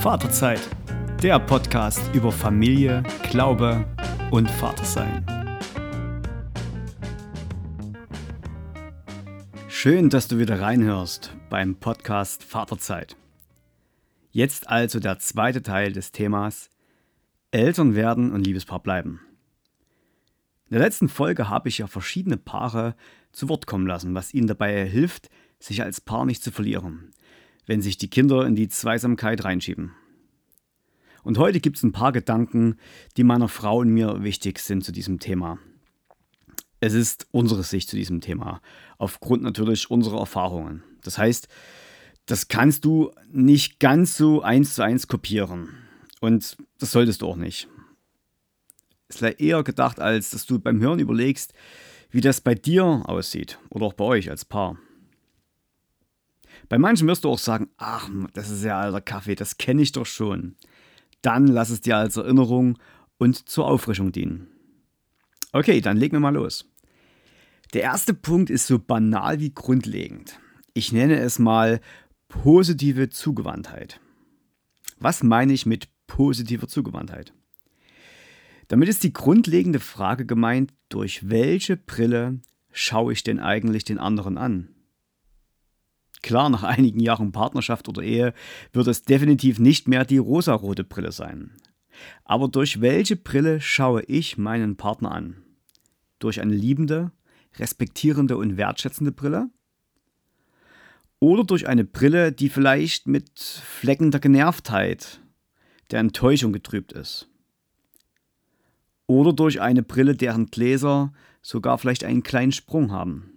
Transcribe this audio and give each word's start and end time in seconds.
Vaterzeit, 0.00 0.66
der 1.22 1.38
Podcast 1.38 2.00
über 2.14 2.32
Familie, 2.32 3.02
Glaube 3.28 3.84
und 4.30 4.48
Vatersein. 4.48 5.26
Schön, 9.68 10.08
dass 10.08 10.26
du 10.26 10.38
wieder 10.38 10.58
reinhörst 10.58 11.36
beim 11.50 11.74
Podcast 11.74 12.44
Vaterzeit. 12.44 13.14
Jetzt 14.30 14.70
also 14.70 15.00
der 15.00 15.18
zweite 15.18 15.62
Teil 15.62 15.92
des 15.92 16.12
Themas 16.12 16.70
Eltern 17.50 17.94
werden 17.94 18.32
und 18.32 18.46
Liebespaar 18.46 18.82
bleiben. 18.82 19.20
In 20.70 20.76
der 20.76 20.80
letzten 20.80 21.10
Folge 21.10 21.50
habe 21.50 21.68
ich 21.68 21.76
ja 21.76 21.86
verschiedene 21.86 22.38
Paare 22.38 22.96
zu 23.32 23.50
Wort 23.50 23.66
kommen 23.66 23.86
lassen, 23.86 24.14
was 24.14 24.32
ihnen 24.32 24.46
dabei 24.46 24.86
hilft, 24.86 25.28
sich 25.58 25.82
als 25.82 26.00
Paar 26.00 26.24
nicht 26.24 26.42
zu 26.42 26.50
verlieren, 26.50 27.12
wenn 27.70 27.82
sich 27.82 27.96
die 27.96 28.10
Kinder 28.10 28.44
in 28.48 28.56
die 28.56 28.68
Zweisamkeit 28.68 29.44
reinschieben. 29.44 29.92
Und 31.22 31.38
heute 31.38 31.60
gibt 31.60 31.76
es 31.76 31.84
ein 31.84 31.92
paar 31.92 32.10
Gedanken, 32.10 32.78
die 33.16 33.22
meiner 33.22 33.46
Frau 33.46 33.78
und 33.78 33.90
mir 33.90 34.24
wichtig 34.24 34.58
sind 34.58 34.82
zu 34.82 34.90
diesem 34.90 35.20
Thema. 35.20 35.56
Es 36.80 36.94
ist 36.94 37.28
unsere 37.30 37.62
Sicht 37.62 37.88
zu 37.88 37.94
diesem 37.94 38.20
Thema, 38.20 38.60
aufgrund 38.98 39.44
natürlich 39.44 39.88
unserer 39.88 40.18
Erfahrungen. 40.18 40.82
Das 41.04 41.16
heißt, 41.16 41.46
das 42.26 42.48
kannst 42.48 42.84
du 42.84 43.12
nicht 43.30 43.78
ganz 43.78 44.16
so 44.16 44.42
eins 44.42 44.74
zu 44.74 44.82
eins 44.82 45.06
kopieren. 45.06 45.68
Und 46.20 46.56
das 46.80 46.90
solltest 46.90 47.22
du 47.22 47.28
auch 47.28 47.36
nicht. 47.36 47.68
Es 49.06 49.22
ist 49.22 49.40
eher 49.40 49.62
gedacht, 49.62 50.00
als 50.00 50.30
dass 50.30 50.44
du 50.44 50.58
beim 50.58 50.80
Hören 50.80 50.98
überlegst, 50.98 51.54
wie 52.10 52.20
das 52.20 52.40
bei 52.40 52.56
dir 52.56 53.04
aussieht 53.04 53.60
oder 53.68 53.86
auch 53.86 53.94
bei 53.94 54.06
euch 54.06 54.28
als 54.28 54.44
Paar. 54.44 54.76
Bei 56.70 56.78
manchen 56.78 57.08
wirst 57.08 57.24
du 57.24 57.30
auch 57.30 57.38
sagen, 57.38 57.68
ach, 57.78 58.08
das 58.32 58.48
ist 58.48 58.62
ja 58.62 58.78
alter 58.78 59.00
Kaffee, 59.00 59.34
das 59.34 59.58
kenne 59.58 59.82
ich 59.82 59.90
doch 59.90 60.06
schon. 60.06 60.54
Dann 61.20 61.48
lass 61.48 61.68
es 61.68 61.80
dir 61.80 61.96
als 61.96 62.16
Erinnerung 62.16 62.78
und 63.18 63.48
zur 63.48 63.66
Auffrischung 63.66 64.12
dienen. 64.12 64.46
Okay, 65.52 65.80
dann 65.80 65.96
legen 65.96 66.14
wir 66.14 66.20
mal 66.20 66.32
los. 66.32 66.70
Der 67.74 67.82
erste 67.82 68.14
Punkt 68.14 68.50
ist 68.50 68.68
so 68.68 68.78
banal 68.78 69.40
wie 69.40 69.52
grundlegend. 69.52 70.38
Ich 70.72 70.92
nenne 70.92 71.18
es 71.18 71.40
mal 71.40 71.80
positive 72.28 73.10
Zugewandtheit. 73.10 74.00
Was 75.00 75.24
meine 75.24 75.52
ich 75.52 75.66
mit 75.66 75.88
positiver 76.06 76.68
Zugewandtheit? 76.68 77.32
Damit 78.68 78.88
ist 78.88 79.02
die 79.02 79.12
grundlegende 79.12 79.80
Frage 79.80 80.24
gemeint, 80.24 80.72
durch 80.88 81.28
welche 81.28 81.76
Brille 81.76 82.38
schaue 82.70 83.12
ich 83.12 83.24
denn 83.24 83.40
eigentlich 83.40 83.82
den 83.82 83.98
anderen 83.98 84.38
an? 84.38 84.68
Klar, 86.22 86.50
nach 86.50 86.62
einigen 86.62 87.00
Jahren 87.00 87.32
Partnerschaft 87.32 87.88
oder 87.88 88.02
Ehe 88.02 88.34
wird 88.72 88.86
es 88.86 89.02
definitiv 89.02 89.58
nicht 89.58 89.88
mehr 89.88 90.04
die 90.04 90.18
rosarote 90.18 90.84
Brille 90.84 91.12
sein. 91.12 91.52
Aber 92.24 92.48
durch 92.48 92.80
welche 92.80 93.16
Brille 93.16 93.60
schaue 93.60 94.02
ich 94.02 94.38
meinen 94.38 94.76
Partner 94.76 95.12
an? 95.12 95.42
Durch 96.18 96.40
eine 96.40 96.54
liebende, 96.54 97.12
respektierende 97.58 98.36
und 98.36 98.56
wertschätzende 98.56 99.12
Brille? 99.12 99.50
Oder 101.18 101.44
durch 101.44 101.68
eine 101.68 101.84
Brille, 101.84 102.32
die 102.32 102.48
vielleicht 102.48 103.06
mit 103.06 103.38
Flecken 103.38 104.10
der 104.10 104.20
Genervtheit, 104.20 105.20
der 105.90 106.00
Enttäuschung 106.00 106.52
getrübt 106.52 106.92
ist? 106.92 107.30
oder 109.10 109.32
durch 109.32 109.60
eine 109.60 109.82
Brille, 109.82 110.14
deren 110.14 110.46
Gläser 110.46 111.12
sogar 111.42 111.78
vielleicht 111.78 112.04
einen 112.04 112.22
kleinen 112.22 112.52
Sprung 112.52 112.92
haben, 112.92 113.29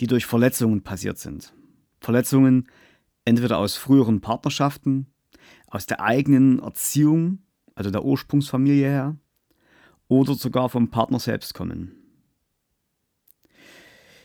die 0.00 0.06
durch 0.06 0.26
Verletzungen 0.26 0.82
passiert 0.82 1.18
sind. 1.18 1.52
Verletzungen 2.00 2.68
entweder 3.24 3.58
aus 3.58 3.76
früheren 3.76 4.20
Partnerschaften, 4.20 5.06
aus 5.66 5.86
der 5.86 6.00
eigenen 6.00 6.60
Erziehung, 6.60 7.40
also 7.74 7.90
der 7.90 8.04
Ursprungsfamilie 8.04 8.88
her, 8.88 9.16
oder 10.08 10.34
sogar 10.34 10.68
vom 10.68 10.90
Partner 10.90 11.18
selbst 11.18 11.54
kommen. 11.54 11.92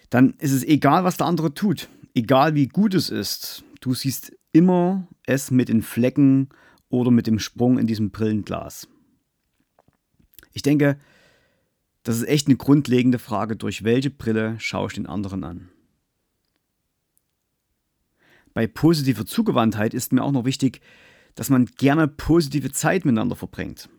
Dann 0.09 0.35
ist 0.37 0.51
es 0.51 0.63
egal, 0.63 1.03
was 1.03 1.17
der 1.17 1.27
andere 1.27 1.53
tut, 1.53 1.89
egal 2.13 2.55
wie 2.55 2.67
gut 2.67 2.93
es 2.93 3.09
ist, 3.09 3.63
du 3.81 3.93
siehst 3.93 4.37
immer 4.51 5.07
es 5.25 5.51
mit 5.51 5.69
den 5.69 5.81
Flecken 5.81 6.49
oder 6.89 7.11
mit 7.11 7.27
dem 7.27 7.39
Sprung 7.39 7.79
in 7.79 7.87
diesem 7.87 8.11
Brillenglas. 8.11 8.87
Ich 10.53 10.61
denke, 10.61 10.99
das 12.03 12.17
ist 12.17 12.27
echt 12.27 12.47
eine 12.47 12.57
grundlegende 12.57 13.19
Frage, 13.19 13.55
durch 13.55 13.83
welche 13.83 14.09
Brille 14.09 14.59
schaue 14.59 14.87
ich 14.87 14.93
den 14.93 15.07
anderen 15.07 15.43
an. 15.43 15.69
Bei 18.53 18.67
positiver 18.67 19.25
Zugewandtheit 19.25 19.93
ist 19.93 20.13
mir 20.13 20.23
auch 20.23 20.31
noch 20.31 20.45
wichtig, 20.45 20.81
dass 21.35 21.49
man 21.49 21.65
gerne 21.65 22.07
positive 22.07 22.71
Zeit 22.71 23.05
miteinander 23.05 23.35
verbringt 23.35 23.89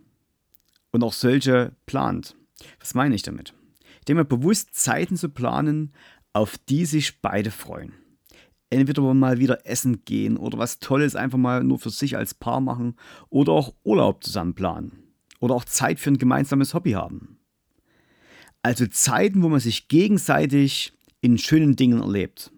und 0.92 1.02
auch 1.02 1.12
solche 1.12 1.74
plant. 1.86 2.36
Was 2.78 2.94
meine 2.94 3.14
ich 3.14 3.22
damit? 3.22 3.52
Denke 4.06 4.20
mir 4.20 4.24
bewusst 4.24 4.74
Zeiten 4.74 5.16
zu 5.16 5.28
planen, 5.28 5.92
auf 6.32 6.56
die 6.58 6.84
sich 6.84 7.20
beide 7.20 7.50
freuen. 7.50 7.94
Entweder 8.70 9.14
mal 9.14 9.38
wieder 9.38 9.66
essen 9.66 10.04
gehen 10.04 10.36
oder 10.36 10.58
was 10.58 10.78
Tolles 10.78 11.16
einfach 11.16 11.38
mal 11.38 11.64
nur 11.64 11.78
für 11.78 11.90
sich 11.90 12.16
als 12.16 12.34
Paar 12.34 12.60
machen 12.60 12.96
oder 13.30 13.52
auch 13.52 13.74
Urlaub 13.82 14.22
zusammen 14.22 14.54
planen 14.54 15.04
oder 15.40 15.54
auch 15.54 15.64
Zeit 15.64 15.98
für 15.98 16.10
ein 16.10 16.18
gemeinsames 16.18 16.74
Hobby 16.74 16.92
haben. 16.92 17.38
Also 18.64 18.86
Zeiten, 18.86 19.42
wo 19.42 19.50
man 19.50 19.60
sich 19.60 19.88
gegenseitig 19.88 20.94
in 21.20 21.36
schönen 21.36 21.76
Dingen 21.76 22.00
erlebt. 22.00 22.50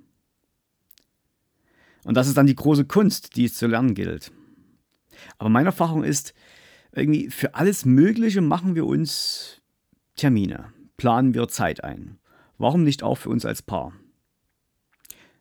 Und 2.05 2.17
das 2.17 2.29
ist 2.29 2.37
dann 2.37 2.47
die 2.47 2.55
große 2.55 2.85
Kunst, 2.85 3.35
die 3.35 3.47
es 3.47 3.55
zu 3.55 3.67
lernen 3.67 3.95
gilt. 3.95 4.31
Aber 5.37 5.49
meine 5.49 5.67
Erfahrung 5.67 6.05
ist, 6.05 6.33
irgendwie 6.93 7.29
für 7.29 7.57
alles 7.57 7.85
Mögliche 7.85 8.41
machen 8.41 8.77
wir 8.77 8.87
uns 8.87 9.61
Termine, 10.15 10.73
planen 10.97 11.35
wir 11.35 11.49
Zeit 11.49 11.83
ein. 11.83 12.21
Warum 12.57 12.85
nicht 12.85 13.03
auch 13.03 13.19
für 13.19 13.31
uns 13.31 13.45
als 13.45 13.63
Paar? 13.63 13.93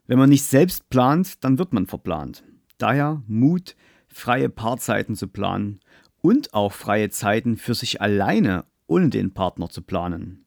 Wenn 0.07 0.17
man 0.17 0.29
nicht 0.29 0.45
selbst 0.45 0.89
plant, 0.89 1.43
dann 1.43 1.59
wird 1.59 1.73
man 1.73 1.85
verplant. 1.85 2.43
Daher 2.79 3.21
Mut, 3.27 3.75
freie 4.07 4.49
Paarzeiten 4.49 5.15
zu 5.15 5.27
planen 5.27 5.79
und 6.21 6.55
auch 6.55 6.73
freie 6.73 7.11
Zeiten 7.11 7.55
für 7.55 7.75
sich 7.75 8.01
alleine 8.01 8.65
ohne 8.87 9.09
den 9.09 9.31
Partner 9.31 9.69
zu 9.69 9.83
planen. 9.83 10.44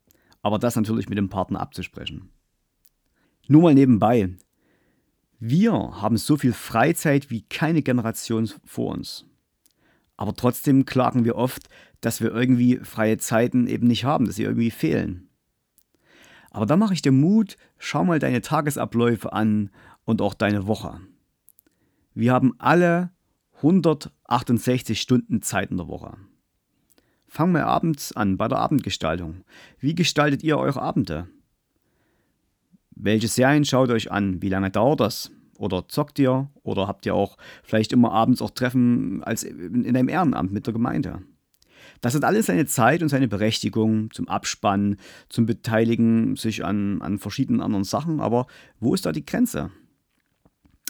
Aber 0.48 0.58
das 0.58 0.76
natürlich 0.76 1.10
mit 1.10 1.18
dem 1.18 1.28
Partner 1.28 1.60
abzusprechen. 1.60 2.30
Nur 3.48 3.60
mal 3.60 3.74
nebenbei. 3.74 4.30
Wir 5.38 5.72
haben 5.74 6.16
so 6.16 6.38
viel 6.38 6.54
Freizeit 6.54 7.28
wie 7.28 7.42
keine 7.42 7.82
Generation 7.82 8.48
vor 8.64 8.94
uns. 8.94 9.26
Aber 10.16 10.32
trotzdem 10.32 10.86
klagen 10.86 11.26
wir 11.26 11.36
oft, 11.36 11.68
dass 12.00 12.22
wir 12.22 12.32
irgendwie 12.34 12.78
freie 12.78 13.18
Zeiten 13.18 13.66
eben 13.66 13.88
nicht 13.88 14.04
haben, 14.04 14.24
dass 14.24 14.36
sie 14.36 14.44
irgendwie 14.44 14.70
fehlen. 14.70 15.28
Aber 16.50 16.64
da 16.64 16.78
mache 16.78 16.94
ich 16.94 17.02
dir 17.02 17.12
Mut, 17.12 17.58
schau 17.76 18.04
mal 18.04 18.18
deine 18.18 18.40
Tagesabläufe 18.40 19.34
an 19.34 19.68
und 20.06 20.22
auch 20.22 20.32
deine 20.32 20.66
Woche. 20.66 20.98
Wir 22.14 22.32
haben 22.32 22.54
alle 22.56 23.10
168 23.56 24.98
Stunden 24.98 25.42
Zeit 25.42 25.70
in 25.70 25.76
der 25.76 25.88
Woche. 25.88 26.16
Fangen 27.28 27.52
wir 27.52 27.66
abends 27.66 28.12
an 28.12 28.38
bei 28.38 28.48
der 28.48 28.58
Abendgestaltung. 28.58 29.44
Wie 29.78 29.94
gestaltet 29.94 30.42
ihr 30.42 30.58
eure 30.58 30.80
Abende? 30.80 31.28
Welche 32.96 33.28
Serien 33.28 33.64
schaut 33.64 33.90
euch 33.90 34.10
an? 34.10 34.42
Wie 34.42 34.48
lange 34.48 34.70
dauert 34.70 35.00
das? 35.00 35.30
Oder 35.58 35.86
zockt 35.88 36.18
ihr? 36.18 36.50
Oder 36.62 36.88
habt 36.88 37.04
ihr 37.04 37.14
auch 37.14 37.36
vielleicht 37.62 37.92
immer 37.92 38.12
abends 38.12 38.40
auch 38.40 38.50
Treffen 38.50 39.22
als 39.22 39.42
in 39.42 39.86
einem 39.86 40.08
Ehrenamt 40.08 40.52
mit 40.52 40.66
der 40.66 40.72
Gemeinde? 40.72 41.20
Das 42.00 42.14
hat 42.14 42.24
alles 42.24 42.46
seine 42.46 42.66
Zeit 42.66 43.02
und 43.02 43.08
seine 43.08 43.28
Berechtigung 43.28 44.10
zum 44.10 44.28
Abspannen, 44.28 44.96
zum 45.28 45.46
Beteiligen 45.46 46.36
sich 46.36 46.64
an, 46.64 47.02
an 47.02 47.18
verschiedenen 47.18 47.60
anderen 47.60 47.84
Sachen. 47.84 48.20
Aber 48.20 48.46
wo 48.80 48.94
ist 48.94 49.04
da 49.04 49.12
die 49.12 49.26
Grenze? 49.26 49.70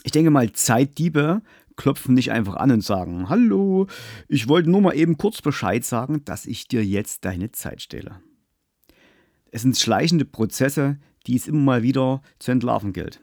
Ich 0.03 0.11
denke 0.11 0.31
mal, 0.31 0.51
Zeitdiebe 0.53 1.41
klopfen 1.79 2.13
nicht 2.13 2.31
einfach 2.31 2.57
an 2.57 2.71
und 2.71 2.83
sagen, 2.83 3.29
hallo, 3.29 3.87
ich 4.27 4.49
wollte 4.49 4.69
nur 4.69 4.81
mal 4.81 4.95
eben 4.95 5.17
kurz 5.17 5.41
Bescheid 5.41 5.85
sagen, 5.85 6.23
dass 6.25 6.45
ich 6.45 6.67
dir 6.67 6.85
jetzt 6.85 7.23
deine 7.23 7.53
Zeit 7.53 7.81
stehle. 7.81 8.19
Es 9.51 9.61
sind 9.61 9.77
schleichende 9.77 10.25
Prozesse, 10.25 10.99
die 11.25 11.37
es 11.37 11.47
immer 11.47 11.61
mal 11.61 11.81
wieder 11.81 12.21
zu 12.37 12.51
entlarven 12.51 12.91
gilt. 12.91 13.21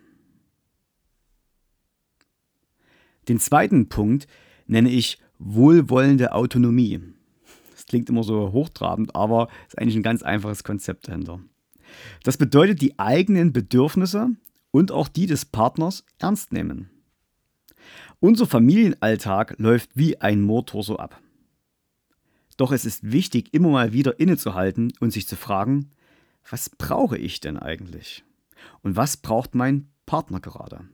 Den 3.29 3.39
zweiten 3.39 3.91
Punkt 3.91 4.27
nenne 4.67 4.89
ich 4.91 5.19
wohlwollende 5.39 6.33
Autonomie. 6.33 7.01
Das 7.73 7.85
klingt 7.85 8.09
immer 8.09 8.23
so 8.23 8.53
hochtrabend, 8.53 9.15
aber 9.15 9.49
ist 9.69 9.79
eigentlich 9.79 9.97
ein 9.97 10.03
ganz 10.03 10.23
einfaches 10.23 10.65
Konzept 10.65 11.09
dahinter. 11.09 11.41
Das 12.25 12.39
bedeutet, 12.39 12.81
die 12.81 12.99
eigenen 12.99 13.53
Bedürfnisse 13.53 14.31
und 14.71 14.93
auch 14.93 15.09
die 15.09 15.27
des 15.27 15.45
Partners 15.45 16.05
ernst 16.19 16.53
nehmen. 16.53 16.91
Unser 18.21 18.47
Familienalltag 18.47 19.57
läuft 19.59 19.91
wie 19.95 20.21
ein 20.21 20.41
Motor 20.41 20.83
so 20.83 20.99
ab. 20.99 21.21
Doch 22.57 22.73
es 22.73 22.85
ist 22.85 23.13
wichtig, 23.13 23.53
immer 23.53 23.69
mal 23.69 23.93
wieder 23.93 24.19
innezuhalten 24.19 24.93
und 25.01 25.11
sich 25.11 25.29
zu 25.29 25.37
fragen, 25.37 25.91
was 26.49 26.71
brauche 26.71 27.19
ich 27.19 27.41
denn 27.41 27.59
eigentlich? 27.59 28.25
Und 28.83 28.97
was 28.97 29.17
braucht 29.17 29.55
mein 29.55 29.89
Partner 30.07 30.41
gerade? 30.41 30.89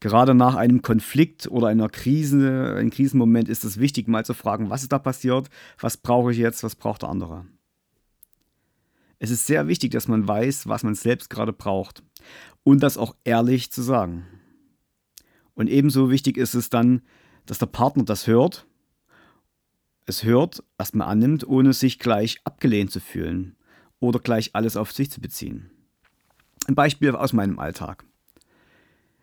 Gerade 0.00 0.34
nach 0.34 0.54
einem 0.54 0.82
Konflikt 0.82 1.48
oder 1.48 1.68
einer 1.68 1.88
Krise, 1.88 2.74
einem 2.76 2.90
Krisenmoment 2.90 3.48
ist 3.48 3.64
es 3.64 3.78
wichtig, 3.78 4.08
mal 4.08 4.24
zu 4.24 4.34
fragen, 4.34 4.70
was 4.70 4.82
ist 4.82 4.92
da 4.92 4.98
passiert, 4.98 5.48
was 5.78 5.96
brauche 5.96 6.32
ich 6.32 6.38
jetzt, 6.38 6.62
was 6.62 6.76
braucht 6.76 7.02
der 7.02 7.08
andere. 7.08 7.46
Es 9.18 9.30
ist 9.30 9.46
sehr 9.46 9.68
wichtig, 9.68 9.92
dass 9.92 10.08
man 10.08 10.28
weiß, 10.28 10.68
was 10.68 10.82
man 10.82 10.94
selbst 10.94 11.30
gerade 11.30 11.52
braucht 11.52 12.02
und 12.62 12.82
das 12.82 12.98
auch 12.98 13.14
ehrlich 13.24 13.72
zu 13.72 13.82
sagen. 13.82 14.26
Und 15.54 15.68
ebenso 15.68 16.10
wichtig 16.10 16.36
ist 16.36 16.54
es 16.54 16.70
dann, 16.70 17.02
dass 17.46 17.58
der 17.58 17.66
Partner 17.66 18.04
das 18.04 18.26
hört, 18.26 18.66
es 20.06 20.24
hört, 20.24 20.62
erstmal 20.78 21.08
annimmt, 21.08 21.46
ohne 21.46 21.72
sich 21.72 21.98
gleich 21.98 22.40
abgelehnt 22.44 22.90
zu 22.90 23.00
fühlen 23.00 23.56
oder 24.00 24.18
gleich 24.18 24.50
alles 24.54 24.76
auf 24.76 24.92
sich 24.92 25.10
zu 25.10 25.20
beziehen. 25.20 25.70
Ein 26.66 26.74
Beispiel 26.74 27.10
aus 27.10 27.32
meinem 27.32 27.58
Alltag. 27.58 28.04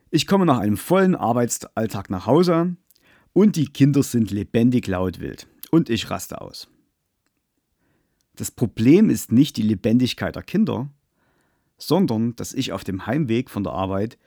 Ich 0.10 0.28
komme 0.28 0.46
nach 0.46 0.60
einem 0.60 0.78
vollen 0.78 1.16
Arbeitsalltag 1.16 2.10
nach 2.10 2.26
Hause 2.26 2.76
und 3.34 3.56
die 3.56 3.68
Kinder 3.68 4.04
sind 4.04 4.32
lebendig 4.32 4.88
laut 4.88 5.20
wild 5.20 5.48
und 5.70 5.90
ich 5.90 6.10
raste 6.10 6.42
aus. 6.42 6.68
Das 8.36 8.52
Problem 8.52 9.10
ist 9.10 9.32
nicht 9.32 9.58
die 9.58 9.62
Lebendigkeit 9.62 10.36
der 10.36 10.44
Kinder, 10.44 10.90
sondern 11.78 12.36
dass 12.36 12.54
ich 12.54 12.72
auf 12.72 12.84
dem 12.84 13.06
Heimweg 13.06 13.50
von 13.50 13.64
der 13.64 13.74
Arbeit 13.74 14.18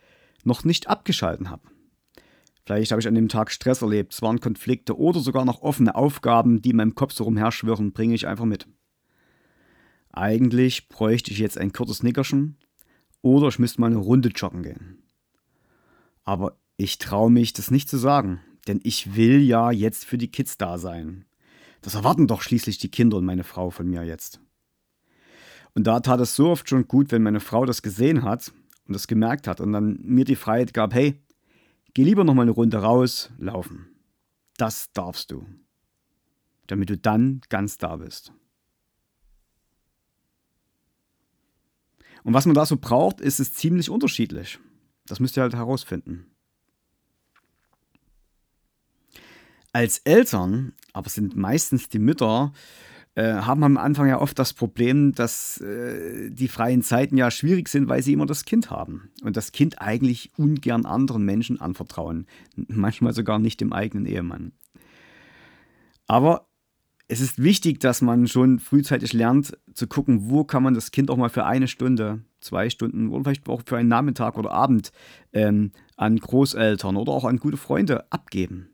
noch 0.44 0.64
nicht 0.64 0.88
abgeschalten 0.88 1.50
habe. 1.50 1.62
Vielleicht 2.64 2.92
habe 2.92 3.00
ich 3.00 3.08
an 3.08 3.14
dem 3.14 3.28
Tag 3.28 3.50
Stress 3.50 3.82
erlebt, 3.82 4.14
es 4.14 4.22
waren 4.22 4.40
Konflikte 4.40 4.98
oder 4.98 5.20
sogar 5.20 5.44
noch 5.44 5.60
offene 5.60 5.94
Aufgaben, 5.94 6.62
die 6.62 6.70
in 6.70 6.76
meinem 6.76 6.94
Kopf 6.94 7.12
so 7.12 7.24
rumherschwirren, 7.24 7.92
bringe 7.92 8.14
ich 8.14 8.26
einfach 8.26 8.46
mit. 8.46 8.66
Eigentlich 10.10 10.88
bräuchte 10.88 11.30
ich 11.30 11.38
jetzt 11.38 11.58
ein 11.58 11.72
kurzes 11.72 12.02
Nickerchen 12.02 12.56
oder 13.20 13.48
ich 13.48 13.58
müsste 13.58 13.80
mal 13.80 13.88
eine 13.88 13.96
Runde 13.96 14.30
joggen 14.30 14.62
gehen. 14.62 15.02
Aber 16.24 16.56
ich 16.76 16.98
traue 16.98 17.30
mich, 17.30 17.52
das 17.52 17.70
nicht 17.70 17.88
zu 17.88 17.98
sagen, 17.98 18.40
denn 18.66 18.80
ich 18.82 19.14
will 19.14 19.42
ja 19.42 19.70
jetzt 19.70 20.04
für 20.06 20.16
die 20.16 20.30
Kids 20.30 20.56
da 20.56 20.78
sein. 20.78 21.26
Das 21.82 21.94
erwarten 21.94 22.26
doch 22.26 22.40
schließlich 22.40 22.78
die 22.78 22.90
Kinder 22.90 23.18
und 23.18 23.26
meine 23.26 23.44
Frau 23.44 23.68
von 23.68 23.88
mir 23.88 24.04
jetzt. 24.04 24.40
Und 25.74 25.86
da 25.86 26.00
tat 26.00 26.20
es 26.20 26.34
so 26.34 26.50
oft 26.50 26.68
schon 26.68 26.88
gut, 26.88 27.12
wenn 27.12 27.22
meine 27.22 27.40
Frau 27.40 27.66
das 27.66 27.82
gesehen 27.82 28.22
hat 28.22 28.52
und 28.86 28.94
das 28.94 29.06
gemerkt 29.06 29.46
hat 29.46 29.60
und 29.60 29.72
dann 29.72 29.98
mir 30.02 30.24
die 30.24 30.36
Freiheit 30.36 30.72
gab, 30.72 30.94
hey, 30.94 31.20
Geh 31.94 32.02
lieber 32.02 32.24
noch 32.24 32.34
mal 32.34 32.42
eine 32.42 32.50
Runde 32.50 32.78
raus, 32.78 33.30
laufen. 33.38 33.88
Das 34.56 34.92
darfst 34.92 35.30
du. 35.30 35.46
Damit 36.66 36.90
du 36.90 36.98
dann 36.98 37.40
ganz 37.48 37.78
da 37.78 37.96
bist. 37.96 38.32
Und 42.24 42.34
was 42.34 42.46
man 42.46 42.54
da 42.54 42.66
so 42.66 42.76
braucht, 42.76 43.20
ist 43.20 43.38
es 43.38 43.52
ziemlich 43.52 43.90
unterschiedlich. 43.90 44.58
Das 45.06 45.20
müsst 45.20 45.36
ihr 45.36 45.42
halt 45.42 45.54
herausfinden. 45.54 46.26
Als 49.72 49.98
Eltern, 49.98 50.72
aber 50.92 51.10
sind 51.10 51.36
meistens 51.36 51.88
die 51.88 51.98
Mütter, 51.98 52.52
haben 53.22 53.62
am 53.62 53.76
Anfang 53.76 54.08
ja 54.08 54.20
oft 54.20 54.38
das 54.38 54.52
Problem, 54.52 55.12
dass 55.12 55.60
äh, 55.60 56.30
die 56.30 56.48
freien 56.48 56.82
Zeiten 56.82 57.16
ja 57.16 57.30
schwierig 57.30 57.68
sind, 57.68 57.88
weil 57.88 58.02
sie 58.02 58.12
immer 58.12 58.26
das 58.26 58.44
Kind 58.44 58.70
haben 58.70 59.10
und 59.22 59.36
das 59.36 59.52
Kind 59.52 59.80
eigentlich 59.80 60.32
ungern 60.36 60.84
anderen 60.84 61.24
Menschen 61.24 61.60
anvertrauen, 61.60 62.26
manchmal 62.56 63.12
sogar 63.12 63.38
nicht 63.38 63.60
dem 63.60 63.72
eigenen 63.72 64.06
Ehemann. 64.06 64.52
Aber 66.06 66.48
es 67.06 67.20
ist 67.20 67.42
wichtig, 67.42 67.80
dass 67.80 68.02
man 68.02 68.26
schon 68.26 68.58
frühzeitig 68.58 69.12
lernt 69.12 69.56
zu 69.74 69.86
gucken, 69.86 70.30
wo 70.30 70.44
kann 70.44 70.62
man 70.62 70.74
das 70.74 70.90
Kind 70.90 71.10
auch 71.10 71.16
mal 71.16 71.28
für 71.28 71.44
eine 71.44 71.68
Stunde, 71.68 72.24
zwei 72.40 72.70
Stunden 72.70 73.10
oder 73.10 73.24
vielleicht 73.24 73.48
auch 73.48 73.62
für 73.64 73.76
einen 73.76 73.88
Nachmittag 73.88 74.38
oder 74.38 74.50
Abend 74.50 74.90
ähm, 75.32 75.72
an 75.96 76.16
Großeltern 76.16 76.96
oder 76.96 77.12
auch 77.12 77.24
an 77.24 77.38
gute 77.38 77.56
Freunde 77.58 78.10
abgeben. 78.10 78.73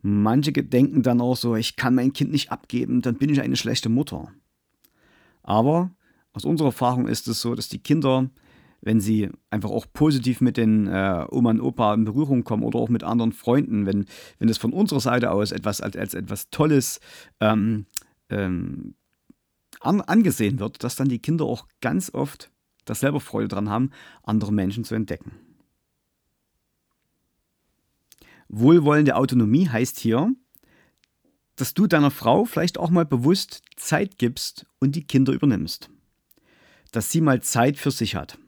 Manche 0.00 0.52
denken 0.52 1.02
dann 1.02 1.20
auch 1.20 1.36
so, 1.36 1.56
ich 1.56 1.76
kann 1.76 1.94
mein 1.94 2.12
Kind 2.12 2.30
nicht 2.30 2.52
abgeben, 2.52 3.02
dann 3.02 3.16
bin 3.16 3.30
ich 3.30 3.40
eine 3.40 3.56
schlechte 3.56 3.88
Mutter. 3.88 4.32
Aber 5.42 5.90
aus 6.32 6.44
unserer 6.44 6.68
Erfahrung 6.68 7.08
ist 7.08 7.26
es 7.26 7.40
so, 7.40 7.54
dass 7.54 7.68
die 7.68 7.80
Kinder, 7.80 8.30
wenn 8.80 9.00
sie 9.00 9.28
einfach 9.50 9.70
auch 9.70 9.86
positiv 9.92 10.40
mit 10.40 10.56
den 10.56 10.86
äh, 10.86 11.26
Oma 11.30 11.50
und 11.50 11.60
Opa 11.60 11.94
in 11.94 12.04
Berührung 12.04 12.44
kommen 12.44 12.62
oder 12.62 12.78
auch 12.78 12.88
mit 12.88 13.02
anderen 13.02 13.32
Freunden, 13.32 13.86
wenn, 13.86 14.04
wenn 14.38 14.48
es 14.48 14.58
von 14.58 14.72
unserer 14.72 15.00
Seite 15.00 15.32
aus 15.32 15.50
etwas 15.50 15.80
als, 15.80 15.96
als 15.96 16.14
etwas 16.14 16.50
Tolles 16.50 17.00
ähm, 17.40 17.86
ähm, 18.30 18.94
an, 19.80 20.00
angesehen 20.00 20.60
wird, 20.60 20.84
dass 20.84 20.96
dann 20.96 21.08
die 21.08 21.18
Kinder 21.18 21.44
auch 21.44 21.66
ganz 21.80 22.12
oft 22.14 22.52
das 22.84 23.00
selber 23.00 23.20
Freude 23.20 23.48
daran 23.48 23.68
haben, 23.68 23.90
andere 24.22 24.52
Menschen 24.52 24.84
zu 24.84 24.94
entdecken. 24.94 25.32
Wohlwollende 28.48 29.16
Autonomie 29.16 29.68
heißt 29.68 29.98
hier, 29.98 30.32
dass 31.56 31.74
du 31.74 31.86
deiner 31.86 32.10
Frau 32.10 32.44
vielleicht 32.44 32.78
auch 32.78 32.90
mal 32.90 33.04
bewusst 33.04 33.62
Zeit 33.76 34.18
gibst 34.18 34.66
und 34.78 34.96
die 34.96 35.06
Kinder 35.06 35.32
übernimmst. 35.32 35.90
Dass 36.92 37.12
sie 37.12 37.20
mal 37.20 37.42
Zeit 37.42 37.76
für 37.76 37.90
sich 37.90 38.14
hat 38.14 38.38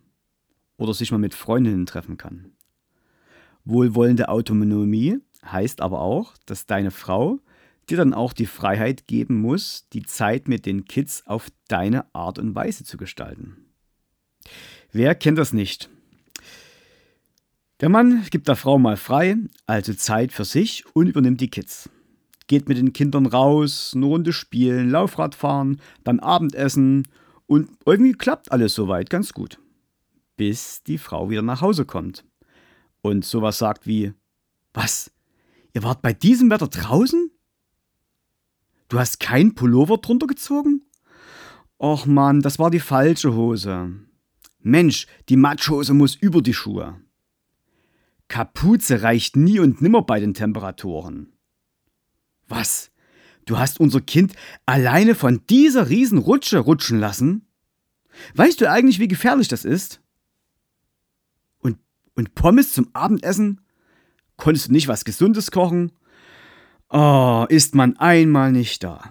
oder 0.78 0.94
sich 0.94 1.12
mal 1.12 1.18
mit 1.18 1.34
Freundinnen 1.34 1.86
treffen 1.86 2.16
kann. 2.16 2.52
Wohlwollende 3.64 4.28
Autonomie 4.28 5.18
heißt 5.44 5.80
aber 5.80 6.00
auch, 6.00 6.34
dass 6.46 6.66
deine 6.66 6.90
Frau 6.90 7.40
dir 7.90 7.96
dann 7.96 8.14
auch 8.14 8.32
die 8.32 8.46
Freiheit 8.46 9.06
geben 9.06 9.40
muss, 9.40 9.88
die 9.92 10.02
Zeit 10.02 10.48
mit 10.48 10.64
den 10.64 10.84
Kids 10.84 11.26
auf 11.26 11.48
deine 11.68 12.14
Art 12.14 12.38
und 12.38 12.54
Weise 12.54 12.84
zu 12.84 12.96
gestalten. 12.96 13.56
Wer 14.92 15.14
kennt 15.14 15.38
das 15.38 15.52
nicht? 15.52 15.90
Der 17.80 17.88
Mann 17.88 18.26
gibt 18.30 18.46
der 18.46 18.56
Frau 18.56 18.78
mal 18.78 18.98
frei, 18.98 19.38
also 19.66 19.94
Zeit 19.94 20.32
für 20.32 20.44
sich 20.44 20.84
und 20.94 21.06
übernimmt 21.06 21.40
die 21.40 21.48
Kids. 21.48 21.88
Geht 22.46 22.68
mit 22.68 22.76
den 22.76 22.92
Kindern 22.92 23.24
raus, 23.24 23.92
eine 23.94 24.04
Runde 24.04 24.34
spielen, 24.34 24.90
Laufrad 24.90 25.34
fahren, 25.34 25.80
beim 26.04 26.20
Abendessen 26.20 27.08
und 27.46 27.70
irgendwie 27.86 28.12
klappt 28.12 28.52
alles 28.52 28.74
soweit 28.74 29.08
ganz 29.08 29.32
gut. 29.32 29.58
Bis 30.36 30.82
die 30.82 30.98
Frau 30.98 31.30
wieder 31.30 31.40
nach 31.40 31.62
Hause 31.62 31.86
kommt 31.86 32.24
und 33.00 33.24
sowas 33.24 33.56
sagt 33.56 33.86
wie: 33.86 34.12
Was? 34.74 35.10
Ihr 35.72 35.82
wart 35.82 36.02
bei 36.02 36.12
diesem 36.12 36.50
Wetter 36.50 36.68
draußen? 36.68 37.30
Du 38.88 38.98
hast 38.98 39.20
kein 39.20 39.54
Pullover 39.54 39.98
drunter 39.98 40.26
gezogen? 40.26 40.82
Och 41.78 42.04
Mann, 42.04 42.42
das 42.42 42.58
war 42.58 42.70
die 42.70 42.80
falsche 42.80 43.34
Hose. 43.34 43.90
Mensch, 44.58 45.06
die 45.30 45.36
Matschhose 45.36 45.94
muss 45.94 46.14
über 46.14 46.42
die 46.42 46.52
Schuhe. 46.52 47.00
Kapuze 48.30 49.02
reicht 49.02 49.34
nie 49.34 49.58
und 49.58 49.82
nimmer 49.82 50.02
bei 50.02 50.20
den 50.20 50.34
Temperaturen. 50.34 51.32
Was? 52.46 52.92
Du 53.44 53.58
hast 53.58 53.80
unser 53.80 54.00
Kind 54.00 54.34
alleine 54.66 55.16
von 55.16 55.44
dieser 55.50 55.88
Riesenrutsche 55.88 56.58
rutschen 56.58 57.00
lassen? 57.00 57.48
Weißt 58.36 58.60
du 58.60 58.70
eigentlich, 58.70 59.00
wie 59.00 59.08
gefährlich 59.08 59.48
das 59.48 59.64
ist? 59.64 60.00
Und, 61.58 61.78
und 62.14 62.36
Pommes 62.36 62.72
zum 62.72 62.88
Abendessen? 62.92 63.62
Konntest 64.36 64.68
du 64.68 64.72
nicht 64.72 64.86
was 64.86 65.04
Gesundes 65.04 65.50
kochen? 65.50 65.90
Oh, 66.88 67.46
ist 67.48 67.74
man 67.74 67.96
einmal 67.96 68.52
nicht 68.52 68.84
da. 68.84 69.10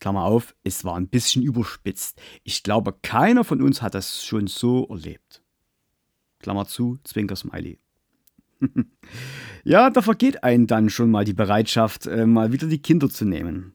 Klammer 0.00 0.24
auf, 0.24 0.54
es 0.64 0.82
war 0.82 0.96
ein 0.96 1.08
bisschen 1.08 1.42
überspitzt. 1.42 2.18
Ich 2.42 2.62
glaube, 2.62 2.94
keiner 3.02 3.44
von 3.44 3.60
uns 3.60 3.82
hat 3.82 3.94
das 3.94 4.24
schon 4.24 4.46
so 4.46 4.86
erlebt. 4.88 5.43
Klammer 6.44 6.66
zu, 6.66 6.98
Zwinker-Smiley. 7.04 7.78
ja, 9.64 9.88
da 9.88 10.02
vergeht 10.02 10.44
einem 10.44 10.66
dann 10.66 10.90
schon 10.90 11.10
mal 11.10 11.24
die 11.24 11.32
Bereitschaft, 11.32 12.06
äh, 12.06 12.26
mal 12.26 12.52
wieder 12.52 12.66
die 12.66 12.82
Kinder 12.82 13.08
zu 13.08 13.24
nehmen. 13.24 13.72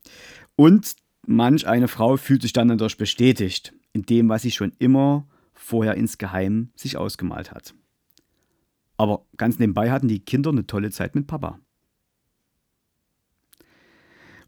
Und 0.55 0.95
manch 1.25 1.65
eine 1.65 1.87
Frau 1.87 2.15
fühlt 2.17 2.43
sich 2.43 2.53
dann 2.53 2.67
dadurch 2.67 2.97
bestätigt 2.97 3.73
in 3.91 4.03
dem, 4.03 4.29
was 4.29 4.43
sie 4.43 4.51
schon 4.51 4.71
immer 4.77 5.27
vorher 5.51 5.95
insgeheim 5.95 6.69
sich 6.75 6.95
ausgemalt 6.95 7.51
hat. 7.51 7.73
Aber 8.97 9.25
ganz 9.35 9.57
nebenbei 9.57 9.89
hatten 9.89 10.07
die 10.07 10.19
Kinder 10.19 10.51
eine 10.51 10.67
tolle 10.67 10.91
Zeit 10.91 11.15
mit 11.15 11.25
Papa. 11.25 11.59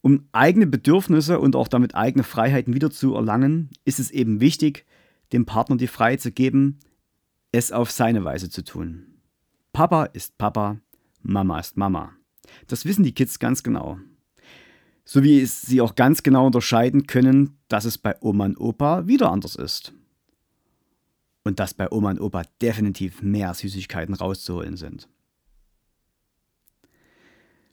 Um 0.02 0.28
eigene 0.32 0.68
Bedürfnisse 0.68 1.40
und 1.40 1.56
auch 1.56 1.68
damit 1.68 1.96
eigene 1.96 2.24
Freiheiten 2.24 2.76
wieder 2.76 2.92
zu 2.92 3.16
erlangen, 3.16 3.72
ist 3.84 4.00
es 4.00 4.12
eben 4.12 4.42
wichtig, 4.42 4.86
dem 5.34 5.48
Partner 5.48 5.78
die 5.78 5.88
Freiheit 5.88 6.22
zu 6.22 6.32
geben, 6.32 6.78
es 7.52 7.72
auf 7.72 7.92
seine 7.92 8.24
Weise 8.24 8.50
zu 8.50 8.64
tun. 8.64 9.06
Papa 9.74 10.06
ist 10.06 10.38
Papa, 10.38 10.78
Mama 11.22 11.60
ist 11.60 11.78
Mama. 11.78 12.14
Das 12.68 12.86
wissen 12.86 13.04
die 13.04 13.14
Kids 13.14 13.40
ganz 13.40 13.64
genau. 13.64 14.00
So 15.04 15.24
wie 15.24 15.46
sie 15.46 15.82
auch 15.82 15.96
ganz 15.96 16.24
genau 16.24 16.46
unterscheiden 16.46 17.08
können, 17.08 17.58
dass 17.68 17.86
es 17.86 17.98
bei 17.98 18.16
Oma 18.22 18.46
und 18.46 18.58
Opa 18.58 19.08
wieder 19.08 19.32
anders 19.32 19.56
ist. 19.56 19.94
Und 21.44 21.60
dass 21.60 21.74
bei 21.74 21.92
Oma 21.92 22.12
und 22.12 22.22
Opa 22.22 22.44
definitiv 22.62 23.22
mehr 23.22 23.54
Süßigkeiten 23.54 24.14
rauszuholen 24.14 24.78
sind. 24.78 25.08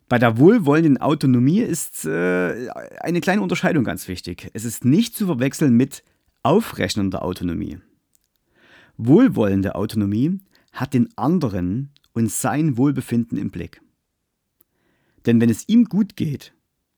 Bei 0.08 0.18
der 0.18 0.38
wohlwollenden 0.38 0.98
Autonomie 0.98 1.60
ist 1.60 2.06
äh, 2.06 2.70
eine 3.00 3.20
kleine 3.20 3.42
Unterscheidung 3.42 3.84
ganz 3.84 4.08
wichtig. 4.08 4.50
Es 4.54 4.64
ist 4.64 4.86
nicht 4.86 5.14
zu 5.14 5.26
verwechseln 5.26 5.74
mit 5.74 6.02
aufrechnender 6.42 7.22
Autonomie. 7.22 7.78
Wohlwollende 8.98 9.76
Autonomie 9.76 10.40
hat 10.72 10.92
den 10.92 11.08
anderen 11.16 11.90
und 12.12 12.30
sein 12.30 12.76
Wohlbefinden 12.76 13.38
im 13.38 13.50
Blick. 13.50 13.80
Denn 15.24 15.40
wenn 15.40 15.50
es 15.50 15.68
ihm 15.68 15.84
gut 15.84 16.16
geht, 16.16 16.52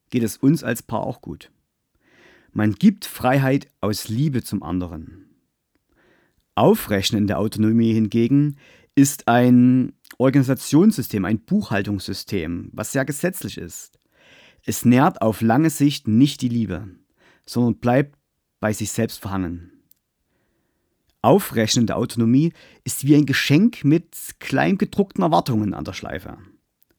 geht 0.08 0.22
es 0.22 0.38
uns 0.38 0.64
als 0.64 0.82
Paar 0.82 1.02
auch 1.02 1.20
gut. 1.20 1.50
Man 2.52 2.72
gibt 2.72 3.04
Freiheit 3.04 3.68
aus 3.80 4.08
Liebe 4.08 4.42
zum 4.42 4.62
anderen. 4.62 5.26
Aufrechnen 6.54 7.26
der 7.26 7.38
Autonomie 7.38 7.92
hingegen 7.92 8.56
ist 8.94 9.28
ein 9.28 9.92
Organisationssystem, 10.18 11.24
ein 11.24 11.40
Buchhaltungssystem, 11.40 12.70
was 12.72 12.92
sehr 12.92 13.04
gesetzlich 13.04 13.56
ist. 13.56 14.00
Es 14.64 14.84
nährt 14.84 15.22
auf 15.22 15.42
lange 15.42 15.70
Sicht 15.70 16.08
nicht 16.08 16.40
die 16.40 16.48
Liebe, 16.48 16.88
sondern 17.46 17.78
bleibt 17.78 18.18
bei 18.58 18.72
sich 18.72 18.90
selbst 18.90 19.20
verhangen. 19.20 19.79
Aufrechnen 21.22 21.86
der 21.86 21.98
Autonomie 21.98 22.52
ist 22.84 23.04
wie 23.04 23.14
ein 23.14 23.26
Geschenk 23.26 23.84
mit 23.84 24.16
kleingedruckten 24.38 25.22
Erwartungen 25.22 25.74
an 25.74 25.84
der 25.84 25.92
Schleife, 25.92 26.38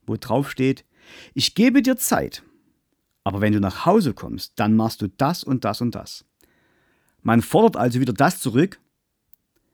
wo 0.05 0.15
drauf 0.15 0.51
steht, 0.51 0.85
ich 1.33 1.55
gebe 1.55 1.81
dir 1.81 1.97
Zeit, 1.97 2.43
aber 3.23 3.41
wenn 3.41 3.53
du 3.53 3.59
nach 3.59 3.85
Hause 3.85 4.13
kommst, 4.13 4.53
dann 4.59 4.75
machst 4.75 5.01
du 5.01 5.07
das 5.07 5.43
und 5.43 5.65
das 5.65 5.81
und 5.81 5.95
das. 5.95 6.25
Man 7.23 7.41
fordert 7.41 7.77
also 7.77 7.99
wieder 7.99 8.13
das 8.13 8.39
zurück, 8.39 8.79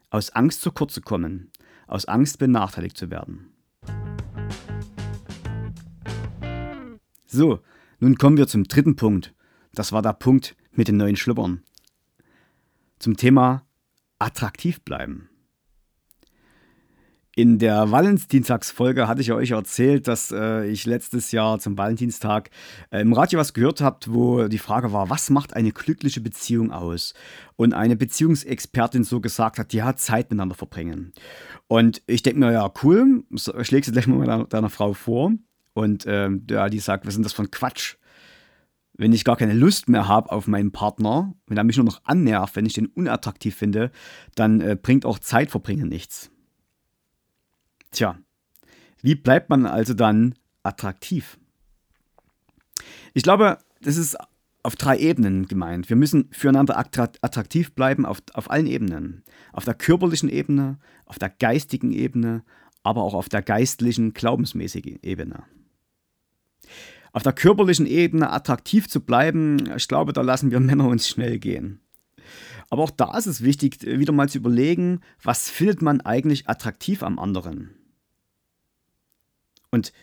aus 0.09 0.29
Angst 0.29 0.61
zu 0.61 0.71
kurz 0.71 0.93
zu 0.93 1.01
kommen, 1.01 1.51
aus 1.85 2.05
Angst 2.05 2.39
benachteiligt 2.39 2.97
zu 2.97 3.09
werden. 3.11 3.53
So, 7.25 7.59
nun 7.99 8.17
kommen 8.17 8.37
wir 8.37 8.47
zum 8.47 8.63
dritten 8.63 8.95
Punkt. 8.95 9.33
Das 9.73 9.91
war 9.91 10.01
der 10.01 10.13
Punkt 10.13 10.55
mit 10.71 10.87
den 10.87 10.95
neuen 10.95 11.17
Schlüppern. 11.17 11.63
Zum 12.99 13.17
Thema 13.17 13.66
attraktiv 14.19 14.81
bleiben. 14.81 15.29
In 17.37 17.59
der 17.59 17.91
Valentinstagsfolge 17.91 19.07
hatte 19.07 19.21
ich 19.21 19.31
euch 19.31 19.51
erzählt, 19.51 20.07
dass 20.07 20.31
äh, 20.31 20.65
ich 20.65 20.87
letztes 20.87 21.31
Jahr 21.31 21.59
zum 21.59 21.77
Valentinstag 21.77 22.49
äh, 22.89 23.01
im 23.01 23.13
Radio 23.13 23.37
was 23.37 23.53
gehört 23.53 23.79
habe, 23.79 23.99
wo 24.07 24.47
die 24.47 24.57
Frage 24.57 24.91
war, 24.91 25.11
was 25.11 25.29
macht 25.29 25.55
eine 25.55 25.71
glückliche 25.71 26.19
Beziehung 26.19 26.71
aus? 26.71 27.13
Und 27.55 27.75
eine 27.75 27.95
Beziehungsexpertin 27.95 29.03
so 29.03 29.21
gesagt 29.21 29.59
hat, 29.59 29.71
ja, 29.71 29.95
Zeit 29.95 30.31
miteinander 30.31 30.55
verbringen. 30.55 31.13
Und 31.67 32.01
ich 32.07 32.23
denke 32.23 32.39
mir, 32.39 32.53
ja, 32.53 32.73
cool, 32.81 33.23
schlägst 33.35 33.89
du 33.89 33.91
gleich 33.91 34.07
mal 34.07 34.25
deiner, 34.25 34.45
deiner 34.45 34.71
Frau 34.71 34.93
vor. 34.93 35.31
Und 35.73 36.07
äh, 36.07 36.31
ja, 36.49 36.69
die 36.69 36.79
sagt, 36.79 37.05
was 37.05 37.13
ist 37.13 37.17
denn 37.17 37.23
das 37.23 37.39
ein 37.39 37.51
Quatsch? 37.51 37.97
Wenn 38.97 39.13
ich 39.13 39.23
gar 39.23 39.35
keine 39.35 39.53
Lust 39.53 39.89
mehr 39.89 40.07
habe 40.07 40.31
auf 40.31 40.47
meinen 40.47 40.71
Partner, 40.71 41.33
wenn 41.45 41.57
er 41.57 41.63
mich 41.63 41.77
nur 41.77 41.85
noch 41.85 42.01
annervt, 42.03 42.55
wenn 42.55 42.65
ich 42.65 42.73
den 42.73 42.87
unattraktiv 42.87 43.55
finde, 43.55 43.91
dann 44.35 44.59
äh, 44.59 44.75
bringt 44.75 45.05
auch 45.05 45.19
Zeitverbringen 45.19 45.87
nichts. 45.87 46.31
Tja, 47.91 48.17
wie 49.01 49.15
bleibt 49.15 49.49
man 49.49 49.65
also 49.65 49.93
dann 49.93 50.35
attraktiv? 50.63 51.37
Ich 53.13 53.23
glaube, 53.23 53.59
das 53.81 53.97
ist 53.97 54.17
auf 54.63 54.75
drei 54.75 54.97
Ebenen 54.97 55.47
gemeint. 55.47 55.89
Wir 55.89 55.95
müssen 55.95 56.29
füreinander 56.31 56.77
attraktiv 56.77 57.73
bleiben 57.73 58.05
auf, 58.05 58.21
auf 58.33 58.51
allen 58.51 58.67
Ebenen. 58.67 59.23
Auf 59.53 59.63
der 59.63 59.75
körperlichen 59.75 60.29
Ebene, 60.29 60.79
auf 61.05 61.19
der 61.19 61.29
geistigen 61.29 61.91
Ebene, 61.91 62.43
aber 62.83 63.03
auch 63.03 63.13
auf 63.13 63.29
der 63.29 63.41
geistlichen, 63.41 64.13
glaubensmäßigen 64.13 64.99
Ebene. 65.03 65.43
Auf 67.13 67.23
der 67.23 67.33
körperlichen 67.33 67.85
Ebene 67.85 68.31
attraktiv 68.31 68.87
zu 68.87 69.01
bleiben, 69.01 69.71
ich 69.75 69.87
glaube, 69.87 70.13
da 70.13 70.21
lassen 70.21 70.51
wir 70.51 70.59
Männer 70.61 70.87
uns 70.87 71.07
schnell 71.07 71.39
gehen. 71.39 71.79
Aber 72.69 72.83
auch 72.83 72.91
da 72.91 73.17
ist 73.17 73.27
es 73.27 73.43
wichtig, 73.43 73.81
wieder 73.83 74.11
mal 74.11 74.27
zu 74.27 74.37
überlegen, 74.37 75.01
was 75.23 75.49
findet 75.49 75.81
man 75.81 76.01
eigentlich 76.01 76.49
attraktiv 76.49 77.01
am 77.01 77.17
anderen? 77.17 77.73
Und 79.71 79.93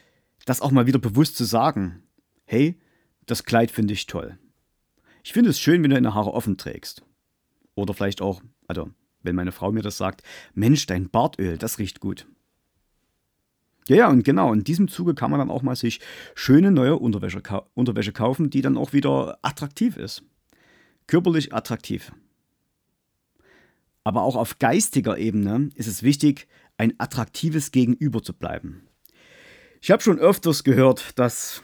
das 0.46 0.60
auch 0.60 0.70
mal 0.70 0.86
wieder 0.86 0.98
bewusst 0.98 1.36
zu 1.36 1.44
sagen, 1.44 2.02
hey, 2.44 2.80
das 3.26 3.44
Kleid 3.44 3.70
finde 3.70 3.94
ich 3.94 4.06
toll. 4.06 4.38
Ich 5.22 5.32
finde 5.32 5.50
es 5.50 5.58
schön, 5.58 5.82
wenn 5.82 5.90
du 5.90 5.96
deine 5.96 6.14
Haare 6.14 6.32
offen 6.32 6.58
trägst. 6.58 7.02
Oder 7.74 7.94
vielleicht 7.94 8.20
auch, 8.20 8.42
also 8.66 8.90
wenn 9.22 9.34
meine 9.34 9.52
Frau 9.52 9.72
mir 9.72 9.82
das 9.82 9.96
sagt, 9.96 10.22
Mensch, 10.54 10.86
dein 10.86 11.08
Bartöl, 11.08 11.56
das 11.56 11.78
riecht 11.78 12.00
gut. 12.00 12.26
Ja, 13.88 13.96
ja, 13.96 14.08
und 14.08 14.24
genau, 14.24 14.52
in 14.52 14.64
diesem 14.64 14.88
Zuge 14.88 15.14
kann 15.14 15.30
man 15.30 15.40
dann 15.40 15.50
auch 15.50 15.62
mal 15.62 15.76
sich 15.76 16.00
schöne 16.34 16.70
neue 16.70 16.96
Unterwäsche, 16.96 17.42
Unterwäsche 17.74 18.12
kaufen, 18.12 18.48
die 18.48 18.62
dann 18.62 18.78
auch 18.78 18.92
wieder 18.92 19.38
attraktiv 19.42 19.96
ist. 19.96 20.22
Körperlich 21.06 21.52
attraktiv. 21.52 22.12
Aber 24.02 24.22
auch 24.22 24.36
auf 24.36 24.58
geistiger 24.58 25.18
Ebene 25.18 25.70
ist 25.74 25.86
es 25.86 26.02
wichtig, 26.02 26.46
ein 26.78 26.94
attraktives 26.98 27.72
Gegenüber 27.72 28.22
zu 28.22 28.32
bleiben. 28.32 28.88
Ich 29.80 29.90
habe 29.90 30.02
schon 30.02 30.18
öfters 30.18 30.64
gehört, 30.64 31.18
dass 31.18 31.62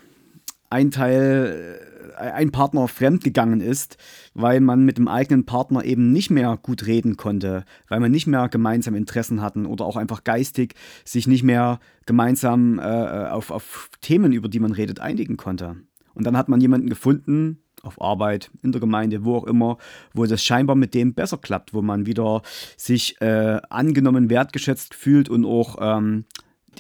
ein 0.70 0.90
Teil, 0.90 1.78
äh, 2.18 2.30
ein 2.30 2.52
Partner 2.52 2.88
fremdgegangen 2.88 3.60
ist, 3.60 3.98
weil 4.34 4.60
man 4.60 4.84
mit 4.84 4.98
dem 4.98 5.08
eigenen 5.08 5.44
Partner 5.44 5.84
eben 5.84 6.12
nicht 6.12 6.30
mehr 6.30 6.58
gut 6.62 6.86
reden 6.86 7.16
konnte, 7.16 7.64
weil 7.88 8.00
man 8.00 8.10
nicht 8.10 8.26
mehr 8.26 8.48
gemeinsam 8.48 8.94
Interessen 8.94 9.42
hatten 9.42 9.66
oder 9.66 9.84
auch 9.84 9.96
einfach 9.96 10.24
geistig 10.24 10.74
sich 11.04 11.26
nicht 11.26 11.42
mehr 11.42 11.80
gemeinsam 12.06 12.78
äh, 12.78 12.82
auf, 12.82 13.50
auf 13.50 13.90
Themen, 14.00 14.32
über 14.32 14.48
die 14.48 14.60
man 14.60 14.72
redet, 14.72 15.00
einigen 15.00 15.36
konnte. 15.36 15.76
Und 16.14 16.24
dann 16.24 16.36
hat 16.36 16.48
man 16.48 16.60
jemanden 16.60 16.88
gefunden, 16.88 17.62
auf 17.82 18.00
Arbeit, 18.00 18.50
in 18.62 18.72
der 18.72 18.80
Gemeinde, 18.80 19.24
wo 19.24 19.36
auch 19.36 19.44
immer, 19.44 19.78
wo 20.12 20.26
das 20.26 20.44
scheinbar 20.44 20.76
mit 20.76 20.92
dem 20.92 21.14
besser 21.14 21.38
klappt, 21.38 21.72
wo 21.72 21.80
man 21.80 22.04
wieder 22.04 22.42
sich 22.76 23.18
äh, 23.22 23.58
angenommen, 23.70 24.28
wertgeschätzt 24.28 24.94
fühlt 24.94 25.30
und 25.30 25.46
auch 25.46 25.78
ähm, 25.80 26.26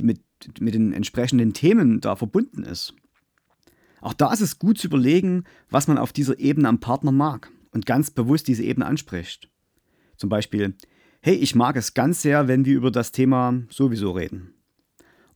mit 0.00 0.20
mit 0.58 0.74
den 0.74 0.92
entsprechenden 0.92 1.52
Themen 1.52 2.00
da 2.00 2.16
verbunden 2.16 2.62
ist. 2.62 2.94
Auch 4.00 4.14
da 4.14 4.32
ist 4.32 4.40
es 4.40 4.58
gut 4.58 4.78
zu 4.78 4.86
überlegen, 4.86 5.44
was 5.68 5.88
man 5.88 5.98
auf 5.98 6.12
dieser 6.12 6.38
Ebene 6.38 6.68
am 6.68 6.80
Partner 6.80 7.12
mag 7.12 7.50
und 7.72 7.86
ganz 7.86 8.10
bewusst 8.10 8.48
diese 8.48 8.62
Ebene 8.62 8.86
anspricht. 8.86 9.50
Zum 10.16 10.28
Beispiel, 10.28 10.74
hey, 11.20 11.34
ich 11.34 11.54
mag 11.54 11.76
es 11.76 11.94
ganz 11.94 12.22
sehr, 12.22 12.48
wenn 12.48 12.64
wir 12.64 12.76
über 12.76 12.90
das 12.90 13.12
Thema 13.12 13.62
sowieso 13.68 14.12
reden. 14.12 14.54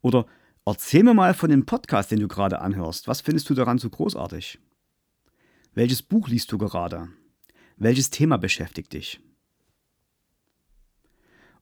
Oder 0.00 0.26
erzähl 0.66 1.02
mir 1.02 1.14
mal 1.14 1.34
von 1.34 1.50
dem 1.50 1.66
Podcast, 1.66 2.10
den 2.10 2.20
du 2.20 2.28
gerade 2.28 2.60
anhörst. 2.60 3.08
Was 3.08 3.20
findest 3.20 3.48
du 3.50 3.54
daran 3.54 3.78
so 3.78 3.90
großartig? 3.90 4.58
Welches 5.74 6.02
Buch 6.02 6.28
liest 6.28 6.52
du 6.52 6.58
gerade? 6.58 7.08
Welches 7.76 8.10
Thema 8.10 8.36
beschäftigt 8.38 8.92
dich? 8.92 9.20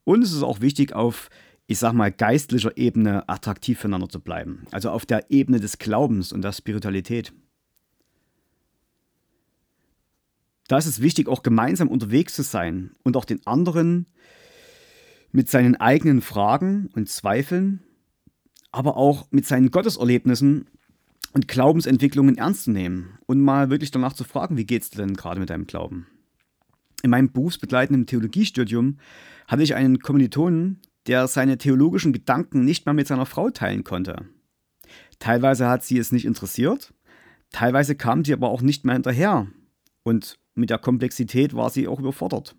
Und 0.04 0.23
es 0.23 0.32
ist 0.32 0.42
auch 0.42 0.61
wichtig, 0.61 0.92
auf 0.92 1.30
ich 1.66 1.78
sag 1.78 1.92
mal, 1.92 2.12
geistlicher 2.12 2.76
Ebene 2.76 3.28
attraktiv 3.28 3.78
füreinander 3.78 4.09
zu 4.09 4.21
bleiben. 4.21 4.66
Also 4.71 4.90
auf 4.90 5.07
der 5.07 5.31
Ebene 5.31 5.61
des 5.61 5.78
Glaubens 5.78 6.33
und 6.33 6.42
der 6.42 6.52
Spiritualität. 6.52 7.33
Da 10.69 10.78
ist 10.78 10.87
es 10.87 11.02
wichtig, 11.02 11.28
auch 11.28 11.42
gemeinsam 11.42 11.88
unterwegs 11.88 12.35
zu 12.35 12.42
sein 12.42 12.92
und 13.02 13.16
auch 13.16 13.25
den 13.25 13.47
anderen 13.47 14.07
mit 15.33 15.49
seinen 15.49 15.76
eigenen 15.76 16.21
Fragen 16.21 16.90
und 16.95 17.09
Zweifeln, 17.09 17.83
aber 18.71 18.97
auch 18.97 19.26
mit 19.31 19.47
seinen 19.47 19.71
Gotteserlebnissen 19.71 20.66
und 21.33 21.49
Glaubensentwicklungen 21.49 22.37
ernst 22.37 22.64
zu 22.64 22.71
nehmen 22.71 23.19
und 23.26 23.40
mal 23.40 23.71
wirklich 23.71 23.90
danach 23.90 24.12
zu 24.12 24.25
fragen, 24.25 24.57
wie 24.57 24.66
geht 24.66 24.83
es 24.83 24.90
dir 24.90 24.99
denn 24.99 25.14
gerade 25.14 25.40
mit 25.40 25.50
deinem 25.50 25.66
Glauben? 25.66 26.07
In 27.02 27.11
meinem 27.11 27.33
berufsbegleitenden 27.33 28.07
Theologiestudium 28.07 28.99
hatte 29.49 29.62
ich 29.62 29.75
einen 29.75 29.99
Kommilitonen, 29.99 30.81
der 31.06 31.26
seine 31.28 31.59
theologischen 31.59 32.12
Gedanken 32.12 32.64
nicht 32.64 32.87
mehr 32.87 32.94
mit 32.94 33.06
seiner 33.06 33.26
Frau 33.26 33.50
teilen 33.50 33.85
konnte. 33.85 34.26
Teilweise 35.18 35.68
hat 35.68 35.85
sie 35.85 35.99
es 35.99 36.12
nicht 36.12 36.25
interessiert, 36.25 36.94
teilweise 37.50 37.94
kam 37.94 38.25
sie 38.25 38.32
aber 38.32 38.49
auch 38.49 38.62
nicht 38.62 38.85
mehr 38.85 38.94
hinterher 38.94 39.47
und 40.02 40.38
mit 40.54 40.71
der 40.71 40.78
Komplexität 40.78 41.54
war 41.54 41.71
sie 41.71 41.88
auch 41.88 42.00
überfordert. 42.00 42.56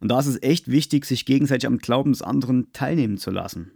Und 0.00 0.08
da 0.08 0.20
ist 0.20 0.26
es 0.26 0.42
echt 0.42 0.68
wichtig, 0.68 1.04
sich 1.04 1.26
gegenseitig 1.26 1.66
am 1.66 1.78
Glauben 1.78 2.12
des 2.12 2.22
anderen 2.22 2.72
teilnehmen 2.72 3.18
zu 3.18 3.30
lassen 3.30 3.72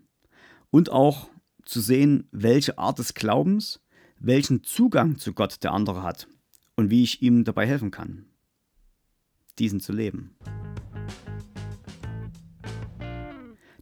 und 0.71 0.91
auch 0.91 1.31
zu 1.65 1.81
sehen, 1.81 2.29
welche 2.31 2.79
Art 2.79 2.99
des 2.99 3.15
Glaubens, 3.15 3.81
welchen 4.19 4.63
Zugang 4.63 5.19
zu 5.19 5.33
Gott 5.33 5.63
der 5.65 5.73
andere 5.73 6.03
hat 6.03 6.29
und 6.77 6.91
wie 6.91 7.03
ich 7.03 7.23
ihm 7.23 7.45
dabei 7.45 7.67
helfen 7.67 7.91
kann, 7.91 8.27
diesen 9.59 9.81
zu 9.81 9.93
leben. 9.93 10.37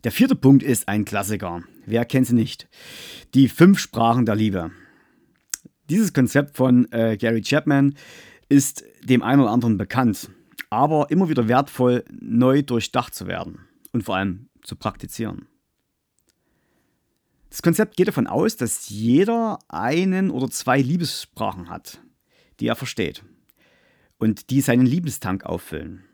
Der 0.04 0.12
vierte 0.12 0.34
Punkt 0.34 0.62
ist 0.62 0.88
ein 0.88 1.04
Klassiker. 1.04 1.62
Wer 1.84 2.06
kennt 2.06 2.26
sie 2.26 2.34
nicht? 2.34 2.70
Die 3.34 3.48
fünf 3.48 3.78
Sprachen 3.78 4.24
der 4.24 4.34
Liebe. 4.34 4.70
Dieses 5.90 6.14
Konzept 6.14 6.56
von 6.56 6.90
äh, 6.90 7.18
Gary 7.18 7.42
Chapman 7.42 7.94
ist 8.48 8.82
dem 9.02 9.22
einen 9.22 9.42
oder 9.42 9.50
anderen 9.50 9.76
bekannt, 9.76 10.30
aber 10.70 11.10
immer 11.10 11.28
wieder 11.28 11.48
wertvoll, 11.48 12.04
neu 12.18 12.62
durchdacht 12.62 13.14
zu 13.14 13.26
werden 13.26 13.66
und 13.92 14.04
vor 14.04 14.16
allem 14.16 14.48
zu 14.62 14.74
praktizieren. 14.74 15.46
Das 17.50 17.60
Konzept 17.60 17.96
geht 17.96 18.08
davon 18.08 18.26
aus, 18.26 18.56
dass 18.56 18.88
jeder 18.88 19.58
einen 19.68 20.30
oder 20.30 20.48
zwei 20.48 20.80
Liebessprachen 20.80 21.68
hat, 21.68 22.00
die 22.58 22.68
er 22.68 22.76
versteht 22.76 23.22
und 24.16 24.48
die 24.48 24.62
seinen 24.62 24.86
Liebestank 24.86 25.44
auffüllen. 25.44 26.04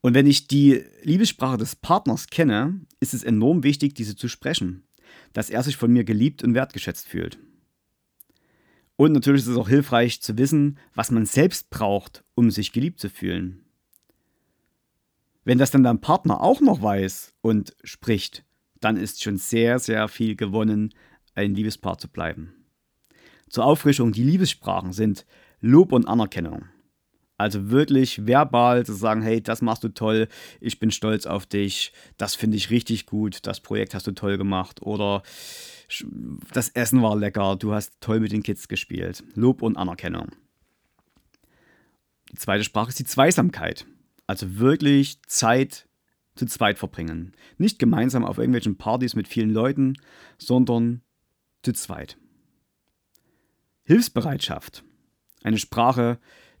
Und 0.00 0.14
wenn 0.14 0.26
ich 0.26 0.48
die 0.48 0.82
Liebessprache 1.02 1.58
des 1.58 1.76
Partners 1.76 2.28
kenne, 2.28 2.80
ist 3.00 3.14
es 3.14 3.22
enorm 3.22 3.62
wichtig, 3.62 3.94
diese 3.94 4.16
zu 4.16 4.28
sprechen, 4.28 4.84
dass 5.32 5.50
er 5.50 5.62
sich 5.62 5.76
von 5.76 5.92
mir 5.92 6.04
geliebt 6.04 6.42
und 6.42 6.54
wertgeschätzt 6.54 7.06
fühlt. 7.06 7.38
Und 8.96 9.12
natürlich 9.12 9.42
ist 9.42 9.48
es 9.48 9.56
auch 9.56 9.68
hilfreich 9.68 10.20
zu 10.20 10.36
wissen, 10.36 10.78
was 10.94 11.10
man 11.10 11.26
selbst 11.26 11.70
braucht, 11.70 12.24
um 12.34 12.50
sich 12.50 12.72
geliebt 12.72 13.00
zu 13.00 13.08
fühlen. 13.08 13.64
Wenn 15.44 15.58
das 15.58 15.70
dann 15.70 15.82
dein 15.82 16.00
Partner 16.00 16.42
auch 16.42 16.60
noch 16.60 16.82
weiß 16.82 17.34
und 17.40 17.74
spricht, 17.82 18.44
dann 18.80 18.96
ist 18.96 19.22
schon 19.22 19.38
sehr, 19.38 19.78
sehr 19.78 20.08
viel 20.08 20.36
gewonnen, 20.36 20.92
ein 21.34 21.54
Liebespaar 21.54 21.98
zu 21.98 22.08
bleiben. 22.08 22.54
Zur 23.48 23.64
Auffrischung, 23.64 24.12
die 24.12 24.22
Liebessprachen 24.22 24.92
sind 24.92 25.26
Lob 25.60 25.92
und 25.92 26.06
Anerkennung. 26.06 26.66
Also 27.40 27.70
wirklich 27.70 28.26
verbal 28.26 28.84
zu 28.84 28.92
sagen, 28.92 29.22
hey, 29.22 29.42
das 29.42 29.62
machst 29.62 29.82
du 29.82 29.88
toll, 29.88 30.28
ich 30.60 30.78
bin 30.78 30.90
stolz 30.90 31.24
auf 31.24 31.46
dich, 31.46 31.90
das 32.18 32.34
finde 32.34 32.58
ich 32.58 32.68
richtig 32.68 33.06
gut, 33.06 33.46
das 33.46 33.60
Projekt 33.60 33.94
hast 33.94 34.06
du 34.06 34.12
toll 34.12 34.36
gemacht 34.36 34.82
oder 34.82 35.22
das 36.52 36.68
Essen 36.68 37.00
war 37.00 37.16
lecker, 37.16 37.56
du 37.56 37.72
hast 37.72 37.98
toll 38.02 38.20
mit 38.20 38.32
den 38.32 38.42
Kids 38.42 38.68
gespielt. 38.68 39.24
Lob 39.34 39.62
und 39.62 39.78
Anerkennung. 39.78 40.32
Die 42.30 42.36
zweite 42.36 42.62
Sprache 42.62 42.90
ist 42.90 42.98
die 42.98 43.04
Zweisamkeit. 43.04 43.86
Also 44.26 44.58
wirklich 44.58 45.22
Zeit 45.22 45.88
zu 46.34 46.44
zweit 46.44 46.78
verbringen. 46.78 47.32
Nicht 47.56 47.78
gemeinsam 47.78 48.26
auf 48.26 48.36
irgendwelchen 48.36 48.76
Partys 48.76 49.16
mit 49.16 49.26
vielen 49.26 49.50
Leuten, 49.50 49.94
sondern 50.36 51.00
zu 51.62 51.72
zweit. 51.72 52.18
Hilfsbereitschaft. 53.84 54.84
Eine 55.42 55.56
Sprache, 55.56 56.18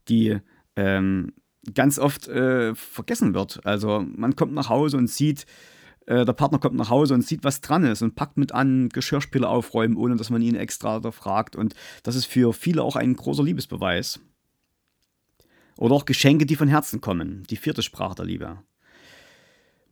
die 0.08 0.40
ähm, 0.76 1.32
ganz 1.74 1.98
oft 1.98 2.28
äh, 2.28 2.74
vergessen 2.74 3.34
wird. 3.34 3.64
Also 3.64 4.04
man 4.06 4.36
kommt 4.36 4.54
nach 4.54 4.68
Hause 4.68 4.96
und 4.96 5.08
sieht, 5.08 5.46
äh, 6.06 6.24
der 6.24 6.32
Partner 6.32 6.58
kommt 6.58 6.76
nach 6.76 6.90
Hause 6.90 7.14
und 7.14 7.22
sieht, 7.22 7.44
was 7.44 7.60
dran 7.60 7.84
ist 7.84 8.02
und 8.02 8.14
packt 8.14 8.36
mit 8.36 8.52
an, 8.52 8.88
Geschirrspüler 8.88 9.48
aufräumen, 9.48 9.96
ohne 9.96 10.16
dass 10.16 10.30
man 10.30 10.42
ihn 10.42 10.56
extra 10.56 11.00
da 11.00 11.10
fragt. 11.10 11.56
Und 11.56 11.74
das 12.02 12.16
ist 12.16 12.26
für 12.26 12.52
viele 12.52 12.82
auch 12.82 12.96
ein 12.96 13.14
großer 13.14 13.42
Liebesbeweis. 13.42 14.20
Oder 15.76 15.94
auch 15.94 16.04
Geschenke, 16.04 16.46
die 16.46 16.56
von 16.56 16.68
Herzen 16.68 17.00
kommen. 17.00 17.44
Die 17.48 17.56
vierte 17.56 17.82
Sprache 17.82 18.14
der 18.14 18.26
Liebe. 18.26 18.58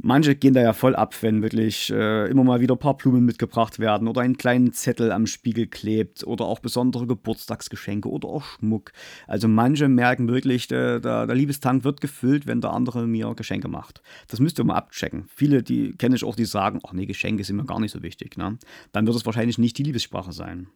Manche 0.00 0.36
gehen 0.36 0.54
da 0.54 0.60
ja 0.60 0.72
voll 0.74 0.94
ab, 0.94 1.16
wenn 1.22 1.42
wirklich 1.42 1.90
äh, 1.90 2.30
immer 2.30 2.44
mal 2.44 2.60
wieder 2.60 2.76
ein 2.76 2.78
paar 2.78 2.96
Blumen 2.96 3.24
mitgebracht 3.24 3.80
werden 3.80 4.06
oder 4.06 4.20
einen 4.20 4.38
kleinen 4.38 4.72
Zettel 4.72 5.10
am 5.10 5.26
Spiegel 5.26 5.66
klebt 5.66 6.24
oder 6.24 6.44
auch 6.44 6.60
besondere 6.60 7.08
Geburtstagsgeschenke 7.08 8.08
oder 8.08 8.28
auch 8.28 8.44
Schmuck. 8.44 8.92
Also 9.26 9.48
manche 9.48 9.88
merken 9.88 10.28
wirklich, 10.28 10.68
der, 10.68 11.00
der, 11.00 11.26
der 11.26 11.34
Liebestank 11.34 11.82
wird 11.82 12.00
gefüllt, 12.00 12.46
wenn 12.46 12.60
der 12.60 12.74
andere 12.74 13.08
mir 13.08 13.34
Geschenke 13.34 13.66
macht. 13.66 14.00
Das 14.28 14.38
müsst 14.38 14.60
ihr 14.60 14.64
mal 14.64 14.76
abchecken. 14.76 15.24
Viele, 15.34 15.64
die 15.64 15.92
kenne 15.96 16.14
ich 16.14 16.22
auch, 16.22 16.36
die 16.36 16.44
sagen, 16.44 16.78
ach 16.86 16.92
nee, 16.92 17.06
Geschenke 17.06 17.42
sind 17.42 17.56
mir 17.56 17.66
gar 17.66 17.80
nicht 17.80 17.90
so 17.90 18.00
wichtig. 18.00 18.36
Ne? 18.36 18.56
Dann 18.92 19.04
wird 19.04 19.16
es 19.16 19.26
wahrscheinlich 19.26 19.58
nicht 19.58 19.78
die 19.78 19.82
Liebessprache 19.82 20.30
sein. 20.30 20.68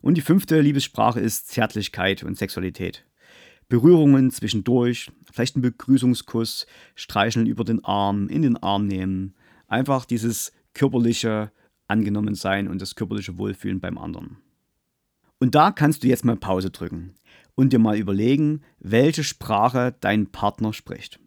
Und 0.00 0.16
die 0.16 0.20
fünfte 0.22 0.60
Liebessprache 0.60 1.18
ist 1.18 1.48
Zärtlichkeit 1.48 2.22
und 2.22 2.38
Sexualität. 2.38 3.04
Berührungen 3.68 4.30
zwischendurch, 4.30 5.10
vielleicht 5.30 5.56
ein 5.56 5.62
Begrüßungskuss, 5.62 6.66
streicheln 6.94 7.46
über 7.46 7.64
den 7.64 7.84
Arm, 7.84 8.28
in 8.28 8.42
den 8.42 8.56
Arm 8.56 8.86
nehmen. 8.86 9.34
Einfach 9.66 10.04
dieses 10.04 10.52
körperliche 10.74 11.50
angenommen 11.88 12.34
sein 12.34 12.68
und 12.68 12.80
das 12.80 12.94
körperliche 12.94 13.38
Wohlfühlen 13.38 13.80
beim 13.80 13.98
anderen. 13.98 14.38
Und 15.38 15.54
da 15.54 15.70
kannst 15.70 16.02
du 16.02 16.08
jetzt 16.08 16.24
mal 16.24 16.36
Pause 16.36 16.70
drücken 16.70 17.14
und 17.54 17.72
dir 17.72 17.78
mal 17.78 17.98
überlegen, 17.98 18.62
welche 18.78 19.24
Sprache 19.24 19.94
dein 20.00 20.30
Partner 20.30 20.72
spricht. 20.72 21.18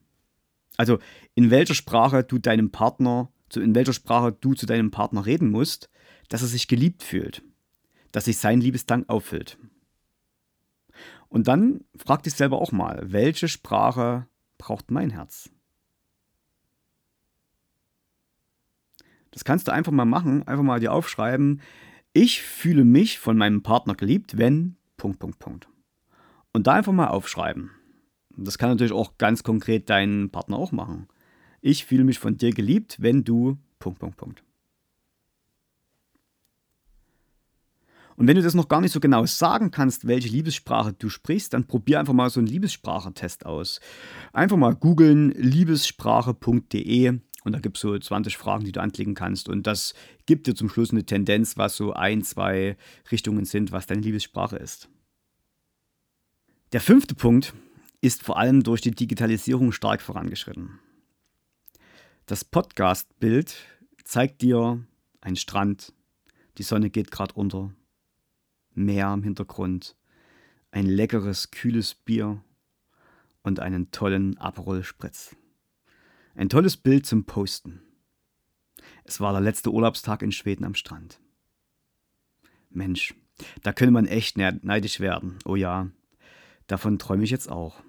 Also 0.77 1.00
in 1.36 1.51
welcher 1.51 1.75
Sprache 1.75 2.24
du 2.24 2.38
deinem 2.38 2.72
Partner, 2.72 3.32
in 3.56 3.75
welcher 3.75 3.94
Sprache 3.94 4.36
du 4.39 4.54
zu 4.54 4.65
deinem 4.65 4.92
Partner 4.92 5.25
reden 5.25 5.50
musst, 5.50 5.89
dass 6.30 6.42
er 6.42 6.48
sich 6.48 6.68
geliebt 6.68 7.03
fühlt, 7.03 7.44
dass 8.12 8.25
sich 8.25 8.38
sein 8.38 8.62
Liebesdank 8.62 9.09
auffüllt. 9.09 9.57
Und 11.29 11.48
dann 11.48 11.81
frag 11.96 12.24
dich 12.24 12.33
selber 12.33 12.61
auch 12.61 12.72
mal, 12.72 13.01
welche 13.05 13.48
Sprache 13.48 14.27
braucht 14.57 14.92
mein 14.92 15.09
Herz? 15.09 15.50
Das 19.31 19.44
kannst 19.44 19.68
du 19.68 19.74
einfach 19.74 19.92
mal 19.92 20.05
machen, 20.05 20.48
einfach 20.48 20.64
mal 20.64 20.79
dir 20.79 20.94
aufschreiben. 20.94 21.61
Ich 22.14 22.42
fühle 22.42 22.85
mich 22.85 23.20
von 23.20 23.38
meinem 23.38 23.64
Partner 23.64 23.94
geliebt, 23.94 24.38
wenn. 24.38 24.77
Punkt, 24.96 25.20
Punkt, 25.20 25.40
Punkt. 25.40 25.68
Und 26.53 26.68
da 26.68 26.74
einfach 26.74 26.94
mal 26.94 27.07
aufschreiben. 27.07 27.72
Das 28.38 28.57
kann 28.57 28.70
natürlich 28.70 28.94
auch 28.94 29.18
ganz 29.18 29.44
konkret 29.44 29.90
dein 29.90 30.29
Partner 30.29 30.57
auch 30.57 30.72
machen. 30.72 31.09
Ich 31.59 31.83
fühle 31.83 32.05
mich 32.05 32.20
von 32.20 32.38
dir 32.38 32.51
geliebt, 32.51 32.96
wenn 33.01 33.25
du. 33.25 33.57
Punkt, 33.79 34.00
Punkt, 34.00 34.16
Punkt. 34.16 34.45
Und 38.18 38.28
wenn 38.28 38.36
du 38.36 38.42
das 38.42 38.54
noch 38.54 38.70
gar 38.70 38.82
nicht 38.82 38.94
so 38.94 39.00
genau 39.00 39.25
sagen 39.25 39.72
kannst, 39.72 40.08
welche 40.08 40.30
Liebessprache 40.30 40.94
du 40.94 41.10
sprichst, 41.10 41.54
dann 41.54 41.68
probier 41.68 42.00
einfach 42.00 42.14
mal 42.14 42.30
so 42.30 42.40
einen 42.40 42.48
Liebessprachetest 42.48 43.46
aus. 43.46 43.82
Einfach 44.32 44.58
mal 44.58 44.74
googeln 44.74 45.32
liebessprache.de 45.32 47.20
und 47.46 47.51
da 47.51 47.60
gibt 47.60 47.78
es 47.78 47.82
so 47.82 47.98
20 47.98 48.38
Fragen, 48.38 48.66
die 48.66 48.72
du 48.72 48.82
anklicken 48.82 49.14
kannst. 49.14 49.50
Und 49.50 49.68
das 49.68 49.94
gibt 50.25 50.48
dir 50.48 50.56
zum 50.56 50.68
Schluss 50.68 50.92
eine 50.92 51.06
Tendenz, 51.06 51.58
was 51.58 51.75
so 51.75 51.94
ein, 51.94 52.24
zwei 52.24 52.78
Richtungen 53.12 53.46
sind, 53.46 53.72
was 53.72 53.86
deine 53.86 54.01
Liebessprache 54.01 54.58
ist. 54.58 54.90
Der 56.72 56.82
fünfte 56.82 57.14
Punkt 57.14 57.54
ist 58.01 58.24
vor 58.24 58.38
allem 58.38 58.64
durch 58.64 58.82
die 58.82 58.92
Digitalisierung 58.92 59.72
stark 59.72 60.01
vorangeschritten. 60.01 60.80
Das 62.25 62.44
Podcast-Bild 62.44 63.56
zeigt 64.04 64.42
dir 64.42 64.84
einen 65.22 65.36
Strand, 65.36 65.94
die 66.58 66.64
Sonne 66.64 66.90
geht 66.90 67.12
gerade 67.12 67.36
unter, 67.36 67.72
Meer 68.75 69.14
im 69.14 69.24
Hintergrund, 69.24 69.96
ein 70.72 70.85
leckeres, 70.85 71.50
kühles 71.50 71.96
Bier 71.96 72.44
und 73.42 73.59
einen 73.59 73.92
tollen 73.92 74.38
Aperol 74.38 74.83
Spritz. 74.83 75.35
Ein 76.35 76.50
tolles 76.50 76.75
Bild 76.75 77.05
zum 77.05 77.24
Posten. 77.24 77.81
Es 79.05 79.22
war 79.22 79.31
der 79.31 79.42
letzte 79.42 79.72
Urlaubstag 79.72 80.22
in 80.22 80.33
Schweden 80.33 80.66
am 80.66 80.75
Strand. 80.75 81.22
Mensch, 82.70 83.16
da 83.64 83.72
könnte 83.72 83.94
man 83.94 84.07
echt 84.07 84.38
neidisch 84.38 85.00
werden. 85.00 85.40
Oh 85.46 85.55
ja, 85.55 85.90
davon 86.68 87.00
träume 87.00 87.24
ich 87.24 87.31
jetzt 87.31 87.50
auch. 87.50 87.81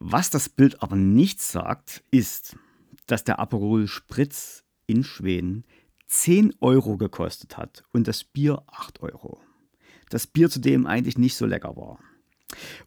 Was 0.00 0.30
das 0.30 0.48
Bild 0.48 0.82
aber 0.82 0.96
nicht 0.96 1.40
sagt, 1.40 2.02
ist, 2.10 2.56
dass 3.06 3.22
der 3.22 3.38
Aperol 3.38 3.86
Spritz 3.86 4.64
in 4.86 5.04
Schweden 5.04 5.64
10 6.10 6.54
Euro 6.60 6.96
gekostet 6.96 7.56
hat 7.56 7.84
und 7.92 8.08
das 8.08 8.24
Bier 8.24 8.64
8 8.66 9.00
Euro. 9.00 9.40
Das 10.08 10.26
Bier 10.26 10.50
zudem 10.50 10.84
eigentlich 10.84 11.16
nicht 11.16 11.36
so 11.36 11.46
lecker 11.46 11.76
war. 11.76 12.00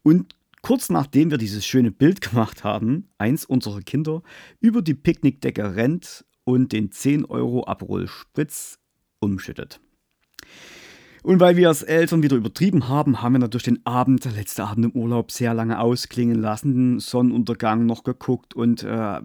Und 0.04 0.36
kurz 0.62 0.90
nachdem 0.90 1.32
wir 1.32 1.38
dieses 1.38 1.66
schöne 1.66 1.92
Bild 1.92 2.20
gemacht 2.30 2.66
haben, 2.66 3.08
eins 3.18 3.46
unserer 3.46 3.80
Kinder 3.80 4.24
über 4.60 4.82
die 4.82 4.94
Picknickdecke 4.94 5.78
rennt 5.78 6.26
und 6.44 6.74
den 6.74 6.92
10 6.92 7.24
Euro 7.24 7.66
Aperol 7.66 8.10
Spritz 8.10 8.78
umschüttet. 9.20 9.80
Und 11.24 11.40
weil 11.40 11.56
wir 11.56 11.70
als 11.70 11.84
Eltern 11.84 12.22
wieder 12.22 12.36
übertrieben 12.36 12.90
haben, 12.90 13.22
haben 13.22 13.34
wir 13.34 13.40
natürlich 13.40 13.64
den 13.64 13.86
Abend, 13.86 14.26
der 14.26 14.34
letzte 14.34 14.66
Abend 14.66 14.84
im 14.84 14.92
Urlaub, 14.92 15.32
sehr 15.32 15.54
lange 15.54 15.80
ausklingen 15.80 16.36
lassen, 16.36 16.74
den 16.74 17.00
Sonnenuntergang 17.00 17.86
noch 17.86 18.04
geguckt 18.04 18.54
und 18.54 18.84
äh, 18.84 19.22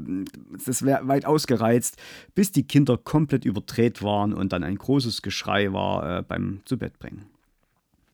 das 0.65 0.85
wäre 0.85 1.09
weit 1.09 1.25
ausgereizt, 1.25 1.97
bis 2.37 2.53
die 2.53 2.69
Kinder 2.69 2.97
komplett 2.99 3.45
überdreht 3.45 4.01
waren 4.01 4.33
und 4.33 4.53
dann 4.53 4.63
ein 4.63 4.77
großes 4.77 5.23
Geschrei 5.23 5.73
war 5.73 6.19
äh, 6.19 6.23
beim 6.23 6.61
Zubettbringen. 6.67 7.27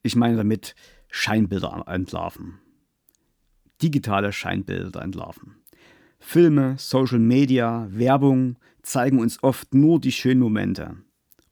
Ich 0.02 0.16
meine 0.16 0.38
damit 0.38 0.74
Scheinbilder 1.10 1.84
entlarven. 1.86 2.60
Digitale 3.82 4.32
Scheinbilder 4.32 5.02
entlarven. 5.02 5.56
Filme, 6.18 6.76
Social 6.78 7.18
Media, 7.18 7.86
Werbung 7.90 8.56
zeigen 8.80 9.18
uns 9.18 9.42
oft 9.42 9.74
nur 9.74 10.00
die 10.00 10.12
schönen 10.12 10.40
Momente 10.40 10.96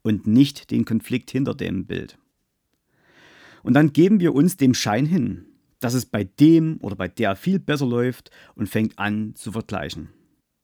und 0.01 0.25
nicht 0.25 0.71
den 0.71 0.83
Konflikt 0.83 1.29
hinter 1.29 1.53
dem 1.53 1.85
Bild. 1.85 2.17
Und 3.63 3.73
dann 3.73 3.93
geben 3.93 4.19
wir 4.19 4.35
uns 4.35 4.57
dem 4.57 4.73
Schein 4.73 5.05
hin, 5.05 5.45
dass 5.79 5.93
es 5.93 6.05
bei 6.05 6.23
dem 6.25 6.77
oder 6.81 6.95
bei 6.95 7.07
der 7.07 7.35
viel 7.35 7.59
besser 7.59 7.87
läuft 7.87 8.29
und 8.55 8.69
fängt 8.69 8.99
an 8.99 9.33
zu 9.35 9.51
vergleichen. 9.51 10.09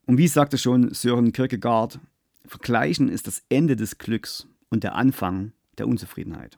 Und 0.06 0.18
wie 0.18 0.28
sagte 0.28 0.58
schon 0.58 0.94
Sören 0.94 1.32
Kierkegaard, 1.32 2.00
Vergleichen 2.46 3.10
ist 3.10 3.28
das 3.28 3.44
Ende 3.50 3.76
des 3.76 3.98
Glücks 3.98 4.48
und 4.70 4.84
der 4.84 4.96
Anfang 4.96 5.54
der 5.78 5.88
Unzufriedenheit. 5.88 6.58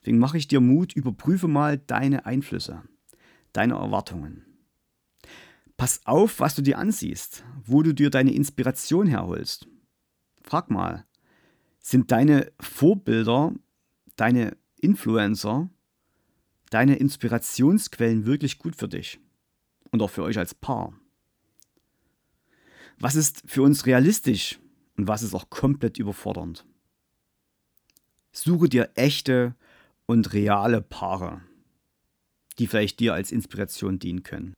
Deswegen 0.00 0.18
mache 0.18 0.36
ich 0.36 0.48
dir 0.48 0.60
Mut, 0.60 0.94
überprüfe 0.94 1.46
mal 1.46 1.78
deine 1.78 2.26
Einflüsse, 2.26 2.82
deine 3.52 3.74
Erwartungen. 3.74 4.44
Pass 5.76 6.00
auf, 6.04 6.40
was 6.40 6.54
du 6.54 6.62
dir 6.62 6.78
ansiehst, 6.78 7.44
wo 7.64 7.82
du 7.82 7.94
dir 7.94 8.10
deine 8.10 8.32
Inspiration 8.32 9.06
herholst. 9.06 9.68
Frag 10.42 10.70
mal, 10.70 11.06
sind 11.78 12.10
deine 12.10 12.52
Vorbilder, 12.60 13.52
deine 14.16 14.56
Influencer 14.82 15.70
deine 16.68 16.96
Inspirationsquellen 16.96 18.26
wirklich 18.26 18.58
gut 18.58 18.76
für 18.76 18.88
dich? 18.88 19.18
und 19.92 20.02
auch 20.02 20.10
für 20.10 20.24
euch 20.24 20.38
als 20.38 20.54
Paar. 20.54 20.98
Was 22.98 23.14
ist 23.14 23.42
für 23.46 23.62
uns 23.62 23.86
realistisch 23.86 24.58
und 24.96 25.06
was 25.06 25.22
ist 25.22 25.34
auch 25.34 25.50
komplett 25.50 25.98
überfordernd? 25.98 26.66
Suche 28.32 28.68
dir 28.68 28.90
echte 28.94 29.54
und 30.06 30.32
reale 30.32 30.80
Paare, 30.80 31.42
die 32.58 32.66
vielleicht 32.66 32.98
dir 33.00 33.14
als 33.14 33.30
Inspiration 33.30 33.98
dienen 33.98 34.22
können. 34.22 34.54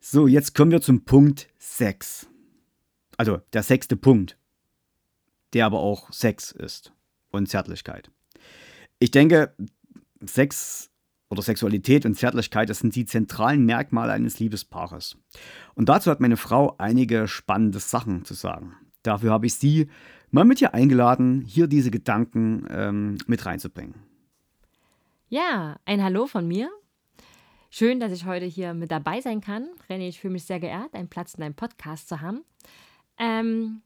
So, 0.00 0.26
jetzt 0.26 0.54
kommen 0.54 0.70
wir 0.70 0.82
zum 0.82 1.04
Punkt 1.04 1.48
6. 1.58 2.28
Also 3.16 3.40
der 3.52 3.62
sechste 3.62 3.96
Punkt, 3.96 4.36
der 5.52 5.66
aber 5.66 5.78
auch 5.78 6.12
Sex 6.12 6.50
ist 6.52 6.92
und 7.32 7.48
Zärtlichkeit. 7.48 8.10
Ich 8.98 9.10
denke, 9.10 9.54
Sex 10.24 10.90
oder 11.28 11.42
Sexualität 11.42 12.06
und 12.06 12.14
Zärtlichkeit, 12.14 12.68
das 12.68 12.80
sind 12.80 12.94
die 12.94 13.06
zentralen 13.06 13.64
Merkmale 13.64 14.12
eines 14.12 14.38
Liebespaares. 14.38 15.16
Und 15.74 15.88
dazu 15.88 16.10
hat 16.10 16.20
meine 16.20 16.36
Frau 16.36 16.76
einige 16.78 17.26
spannende 17.26 17.80
Sachen 17.80 18.24
zu 18.24 18.34
sagen. 18.34 18.76
Dafür 19.02 19.32
habe 19.32 19.46
ich 19.46 19.54
sie 19.54 19.88
mal 20.30 20.44
mit 20.44 20.60
ihr 20.60 20.74
eingeladen, 20.74 21.40
hier 21.40 21.66
diese 21.66 21.90
Gedanken 21.90 22.66
ähm, 22.70 23.18
mit 23.26 23.44
reinzubringen. 23.44 23.94
Ja, 25.28 25.80
ein 25.86 26.02
Hallo 26.02 26.26
von 26.26 26.46
mir. 26.46 26.70
Schön, 27.70 28.00
dass 28.00 28.12
ich 28.12 28.26
heute 28.26 28.44
hier 28.44 28.74
mit 28.74 28.90
dabei 28.90 29.22
sein 29.22 29.40
kann. 29.40 29.66
René, 29.88 30.06
ich 30.08 30.20
fühle 30.20 30.34
mich 30.34 30.44
sehr 30.44 30.60
geehrt, 30.60 30.94
einen 30.94 31.08
Platz 31.08 31.34
in 31.34 31.40
deinem 31.40 31.54
Podcast 31.54 32.06
zu 32.06 32.20
haben. 32.20 32.44
Ähm, 33.18 33.80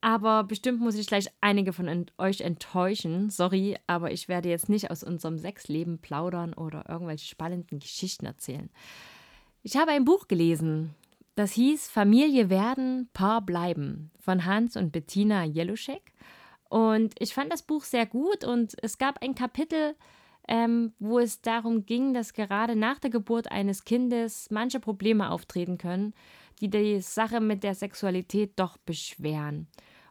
aber 0.00 0.44
bestimmt 0.44 0.80
muss 0.80 0.94
ich 0.94 1.06
gleich 1.06 1.28
einige 1.40 1.72
von 1.72 1.88
ent 1.88 2.12
euch 2.18 2.40
enttäuschen. 2.40 3.30
Sorry, 3.30 3.76
aber 3.86 4.12
ich 4.12 4.28
werde 4.28 4.48
jetzt 4.48 4.68
nicht 4.68 4.90
aus 4.90 5.02
unserem 5.02 5.38
Sexleben 5.38 5.98
plaudern 5.98 6.54
oder 6.54 6.88
irgendwelche 6.88 7.26
spannenden 7.26 7.80
Geschichten 7.80 8.26
erzählen. 8.26 8.70
Ich 9.62 9.76
habe 9.76 9.90
ein 9.90 10.06
Buch 10.06 10.26
gelesen, 10.26 10.94
das 11.34 11.52
hieß 11.52 11.88
Familie 11.88 12.50
werden, 12.50 13.08
Paar 13.12 13.42
bleiben 13.42 14.10
von 14.18 14.44
Hans 14.44 14.76
und 14.76 14.92
Bettina 14.92 15.44
Jeluschek. 15.44 16.12
Und 16.68 17.14
ich 17.18 17.34
fand 17.34 17.52
das 17.52 17.62
Buch 17.62 17.84
sehr 17.84 18.06
gut 18.06 18.44
und 18.44 18.74
es 18.82 18.98
gab 18.98 19.22
ein 19.22 19.34
Kapitel, 19.34 19.96
ähm, 20.48 20.92
wo 20.98 21.18
es 21.18 21.42
darum 21.42 21.84
ging, 21.84 22.14
dass 22.14 22.32
gerade 22.32 22.76
nach 22.76 22.98
der 22.98 23.10
Geburt 23.10 23.50
eines 23.50 23.84
Kindes 23.84 24.48
manche 24.50 24.80
Probleme 24.80 25.30
auftreten 25.30 25.78
können, 25.78 26.14
die 26.60 26.68
die 26.68 27.00
Sache 27.00 27.40
mit 27.40 27.64
der 27.64 27.74
Sexualität 27.74 28.52
doch 28.56 28.76
beschweren. 28.78 29.68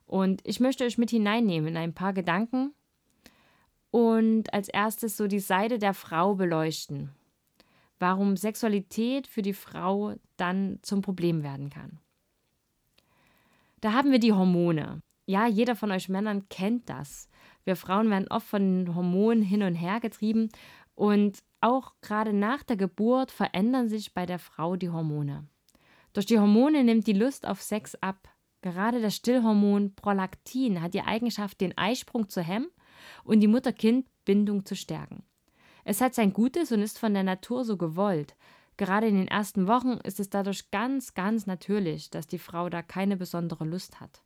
Und 0.10 0.42
ich 0.44 0.60
möchte 0.60 0.86
euch 0.86 0.98
mit 0.98 1.12
hineinnehmen 1.12 1.70
in 1.70 1.78
ein 1.78 1.94
paar 1.94 2.14
Gedanken 2.14 2.74
und 3.92 4.52
als 4.52 4.68
erstes 4.68 5.16
so 5.16 5.28
die 5.28 5.40
Seite 5.40 5.78
der 5.78 5.94
Frau 5.94 6.34
beleuchten. 6.34 7.12
Warum 8.00 8.36
Sexualität 8.36 9.28
für 9.28 9.44
die 9.44 9.54
Frau 9.54 10.16
dann 10.36 10.80
zum 10.82 11.04
Problem 11.04 11.44
werden 11.44 11.70
kann. 11.70 12.00
Da 13.82 13.94
haben 13.94 14.12
wir 14.12 14.18
die 14.18 14.34
Hormone. 14.34 15.04
Ja, 15.28 15.46
jeder 15.46 15.76
von 15.76 15.92
euch 15.92 16.10
Männern 16.10 16.50
kennt 16.50 16.90
das. 16.90 17.30
Wir 17.64 17.76
Frauen 17.76 18.10
werden 18.10 18.32
oft 18.32 18.48
von 18.48 18.86
den 18.86 18.96
Hormonen 18.96 19.44
hin 19.44 19.62
und 19.62 19.76
her 19.76 20.00
getrieben 20.00 20.50
und 20.96 21.44
auch 21.62 21.94
gerade 22.02 22.34
nach 22.34 22.64
der 22.64 22.78
Geburt 22.78 23.30
verändern 23.30 23.90
sich 23.90 24.16
bei 24.16 24.26
der 24.26 24.40
Frau 24.40 24.76
die 24.76 24.90
Hormone. 24.90 25.46
Durch 26.14 26.26
die 26.26 26.40
Hormone 26.40 26.84
nimmt 26.84 27.06
die 27.06 27.14
Lust 27.14 27.46
auf 27.46 27.62
Sex 27.62 27.94
ab. 28.02 28.28
Gerade 28.62 29.02
das 29.02 29.16
Stillhormon 29.16 29.96
Prolaktin 29.96 30.82
hat 30.82 30.94
die 30.94 31.02
Eigenschaft, 31.02 31.62
den 31.62 31.78
Eisprung 31.78 32.28
zu 32.30 32.42
hemmen 32.42 32.70
und 33.24 33.40
die 33.40 33.48
Mutter-Kind-Bindung 33.48 34.66
zu 34.66 34.76
stärken. 34.76 35.24
Es 35.86 36.02
hat 36.02 36.14
sein 36.14 36.34
Gutes 36.34 36.72
und 36.72 36.82
ist 36.82 37.00
von 37.00 37.14
der 37.14 37.24
Natur 37.24 37.64
so 37.64 37.78
gewollt. 37.78 38.36
Gerade 38.76 39.08
in 39.08 39.16
den 39.16 39.28
ersten 39.28 39.68
Wochen 39.68 39.94
ist 40.04 40.20
es 40.20 40.30
dadurch 40.30 40.72
ganz, 40.72 41.14
ganz 41.14 41.46
natürlich, 41.46 42.10
dass 42.10 42.28
die 42.28 42.38
Frau 42.38 42.70
da 42.70 42.82
keine 42.82 43.16
besondere 43.16 43.66
Lust 43.66 44.00
hat. 44.00 44.24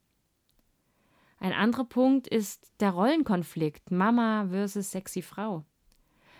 Ein 1.39 1.53
anderer 1.53 1.85
Punkt 1.85 2.27
ist 2.27 2.71
der 2.79 2.91
Rollenkonflikt 2.91 3.91
Mama 3.91 4.47
versus 4.49 4.91
sexy 4.91 5.21
Frau. 5.21 5.63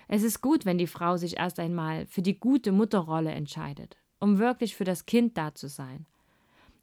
Es 0.08 0.24
ist 0.24 0.42
gut, 0.42 0.66
wenn 0.66 0.78
die 0.78 0.88
Frau 0.88 1.18
sich 1.18 1.38
erst 1.38 1.60
einmal 1.60 2.06
für 2.08 2.22
die 2.22 2.40
gute 2.40 2.72
Mutterrolle 2.72 3.32
entscheidet, 3.32 3.98
um 4.20 4.40
wirklich 4.40 4.76
für 4.76 4.84
das 4.84 5.06
Kind 5.06 5.38
da 5.38 5.54
zu 5.54 5.68
sein 5.68 6.08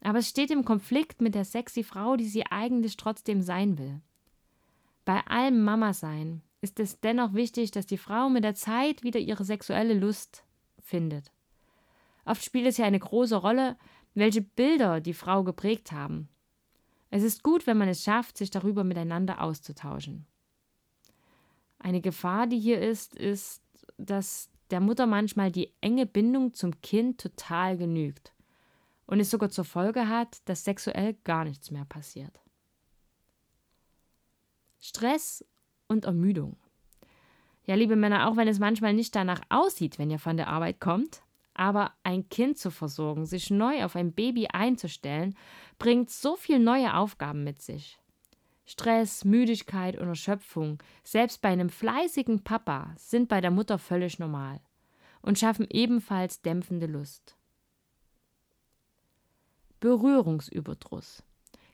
aber 0.03 0.19
es 0.19 0.29
steht 0.29 0.51
im 0.51 0.65
Konflikt 0.65 1.21
mit 1.21 1.35
der 1.35 1.45
sexy 1.45 1.85
Frau, 1.85 2.17
die 2.17 2.27
sie 2.27 2.47
eigentlich 2.47 2.97
trotzdem 2.97 3.43
sein 3.43 3.79
will. 3.79 4.01
Bei 5.05 5.27
allem 5.27 5.63
Mama-Sein 5.63 6.43
ist 6.61 6.81
es 6.81 7.01
dennoch 7.01 7.35
wichtig, 7.35 7.71
dass 7.71 7.87
die 7.87 7.99
Frau 7.99 8.29
mit 8.29 8.45
der 8.45 8.55
Zeit 8.55 9.03
wieder 9.03 9.21
ihre 9.21 9.45
sexuelle 9.45 9.95
Lust 9.95 10.45
findet. 10.79 11.33
Oft 12.25 12.45
spielt 12.45 12.67
es 12.67 12.77
ja 12.77 12.87
eine 12.87 12.99
große 12.99 13.37
Rolle, 13.37 13.77
welche 14.15 14.43
Bilder 14.43 15.01
die 15.01 15.15
Frau 15.15 15.43
geprägt 15.43 15.93
haben. 15.93 16.29
Es 17.11 17.23
ist 17.23 17.43
gut, 17.43 17.67
wenn 17.67 17.79
man 17.79 17.89
es 17.89 18.05
schafft, 18.05 18.39
sich 18.39 18.51
darüber 18.51 18.85
miteinander 18.85 19.41
auszutauschen. 19.41 20.27
Eine 21.79 22.01
Gefahr, 22.01 22.47
die 22.47 22.59
hier 22.59 22.81
ist, 22.81 23.15
ist, 23.17 23.63
dass 23.97 24.51
der 24.71 24.81
Mutter 24.81 25.07
manchmal 25.07 25.51
die 25.51 25.73
enge 25.81 26.07
Bindung 26.07 26.55
zum 26.55 26.81
Kind 26.83 27.21
total 27.21 27.77
genügt 27.77 28.33
und 29.11 29.19
es 29.19 29.29
sogar 29.29 29.51
zur 29.51 29.65
Folge 29.65 30.09
hat, 30.09 30.39
dass 30.49 30.63
sexuell 30.63 31.15
gar 31.25 31.45
nichts 31.45 31.73
mehr 31.73 31.85
passiert. 31.85 32.41
Stress 34.79 35.45
und 35.89 36.05
Ermüdung. 36.05 36.57
Ja, 37.65 37.75
liebe 37.75 37.97
Männer, 37.97 38.29
auch 38.29 38.37
wenn 38.37 38.47
es 38.47 38.61
manchmal 38.61 38.95
nicht 38.95 39.15
danach 39.17 39.41
aussieht, 39.49 39.99
wenn 39.99 40.11
ihr 40.11 40.21
von 40.21 40.37
der 40.37 40.47
Arbeit 40.47 40.79
kommt, 40.79 41.23
aber 41.55 41.93
ein 42.05 42.29
Kind 42.29 42.57
zu 42.57 42.71
versorgen, 42.71 43.27
sich 43.27 43.51
neu 43.51 43.85
auf 43.85 43.97
ein 43.97 44.13
Baby 44.13 44.47
einzustellen, 44.47 45.35
bringt 45.81 46.11
so 46.11 46.37
viele 46.37 46.61
neue 46.61 46.95
Aufgaben 46.95 47.43
mit 47.43 47.61
sich. 47.61 47.99
Stress, 48.65 49.25
Müdigkeit 49.25 49.99
und 49.99 50.07
Erschöpfung, 50.07 50.81
selbst 51.03 51.43
bei 51.43 51.49
einem 51.49 51.69
fleißigen 51.69 52.45
Papa, 52.45 52.95
sind 52.97 53.29
bei 53.29 53.41
der 53.41 53.51
Mutter 53.51 53.79
völlig 53.79 54.21
normal 54.21 54.61
und 55.21 55.37
schaffen 55.37 55.67
ebenfalls 55.69 56.43
dämpfende 56.43 56.87
Lust. 56.87 57.37
Berührungsüberdruss. 59.81 61.23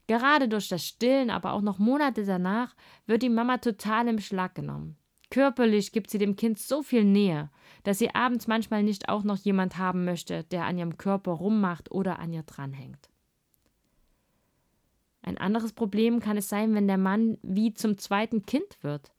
Gerade 0.06 0.48
durch 0.48 0.68
das 0.68 0.86
Stillen, 0.86 1.30
aber 1.30 1.52
auch 1.52 1.62
noch 1.62 1.78
Monate 1.78 2.24
danach, 2.24 2.74
wird 3.06 3.22
die 3.22 3.28
Mama 3.28 3.58
total 3.58 4.08
im 4.08 4.20
Schlag 4.20 4.54
genommen. 4.54 4.96
Körperlich 5.30 5.90
gibt 5.90 6.10
sie 6.10 6.18
dem 6.18 6.36
Kind 6.36 6.58
so 6.58 6.82
viel 6.82 7.04
Nähe, 7.04 7.50
dass 7.82 7.98
sie 7.98 8.14
abends 8.14 8.46
manchmal 8.46 8.84
nicht 8.84 9.08
auch 9.08 9.24
noch 9.24 9.38
jemand 9.38 9.76
haben 9.76 10.04
möchte, 10.04 10.44
der 10.44 10.64
an 10.64 10.78
ihrem 10.78 10.96
Körper 10.96 11.32
rummacht 11.32 11.90
oder 11.90 12.20
an 12.20 12.32
ihr 12.32 12.44
dranhängt. 12.44 13.10
Ein 15.22 15.38
anderes 15.38 15.72
Problem 15.72 16.20
kann 16.20 16.36
es 16.36 16.48
sein, 16.48 16.74
wenn 16.74 16.86
der 16.86 16.98
Mann 16.98 17.38
wie 17.42 17.74
zum 17.74 17.98
zweiten 17.98 18.46
Kind 18.46 18.82
wird. 18.82 19.12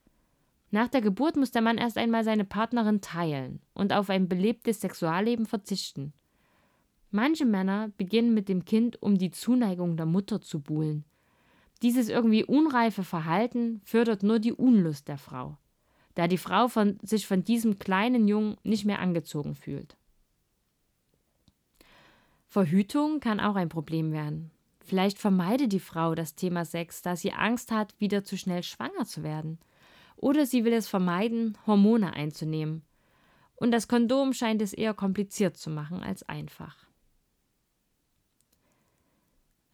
Nach 0.72 0.88
der 0.88 1.02
Geburt 1.02 1.36
muss 1.36 1.52
der 1.52 1.62
Mann 1.62 1.78
erst 1.78 1.98
einmal 1.98 2.24
seine 2.24 2.46
Partnerin 2.46 3.02
teilen 3.02 3.62
und 3.74 3.92
auf 3.92 4.10
ein 4.10 4.30
belebtes 4.30 4.80
Sexualleben 4.80 5.46
verzichten. 5.46 6.14
Manche 7.12 7.46
Männer 7.46 7.92
beginnen 7.98 8.34
mit 8.34 8.50
dem 8.50 8.66
Kind, 8.66 9.02
um 9.02 9.18
die 9.18 9.32
Zuneigung 9.32 9.96
der 9.96 10.06
Mutter 10.06 10.42
zu 10.42 10.60
buhlen. 10.60 11.06
Dieses 11.82 12.10
irgendwie 12.10 12.44
unreife 12.44 13.04
Verhalten 13.04 13.82
fördert 13.86 14.24
nur 14.24 14.40
die 14.40 14.54
Unlust 14.54 15.08
der 15.08 15.18
Frau, 15.18 15.58
da 16.16 16.28
die 16.28 16.38
Frau 16.38 16.68
von, 16.68 16.98
sich 17.02 17.28
von 17.28 17.44
diesem 17.44 17.80
kleinen 17.80 18.28
Jungen 18.28 18.58
nicht 18.64 18.86
mehr 18.86 19.00
angezogen 19.00 19.56
fühlt. 19.56 19.96
Verhütung 22.48 23.20
kann 23.20 23.40
auch 23.40 23.56
ein 23.56 23.70
Problem 23.70 24.12
werden. 24.12 24.52
Vielleicht 24.80 25.20
vermeidet 25.20 25.74
die 25.74 25.80
Frau 25.80 26.16
das 26.16 26.34
Thema 26.36 26.66
Sex, 26.66 27.02
da 27.02 27.16
sie 27.16 27.34
Angst 27.34 27.72
hat, 27.72 27.94
wieder 28.00 28.24
zu 28.24 28.38
schnell 28.38 28.64
schwanger 28.64 29.06
zu 29.06 29.22
werden. 29.22 29.60
Oder 30.16 30.46
sie 30.46 30.66
will 30.66 30.74
es 30.74 30.88
vermeiden, 30.88 31.58
Hormone 31.68 32.14
einzunehmen. 32.14 32.84
Und 33.56 33.72
das 33.72 33.88
Kondom 33.88 34.34
scheint 34.34 34.62
es 34.62 34.74
eher 34.74 34.94
kompliziert 34.94 35.58
zu 35.58 35.70
machen 35.70 36.02
als 36.04 36.24
einfach. 36.24 36.87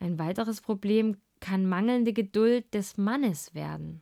Ein 0.04 0.20
weiteres 0.20 0.60
Problem 0.60 1.16
kann 1.40 1.66
mangelnde 1.66 2.12
Geduld 2.12 2.74
des 2.74 2.98
Mannes 2.98 3.56
werden. 3.56 4.02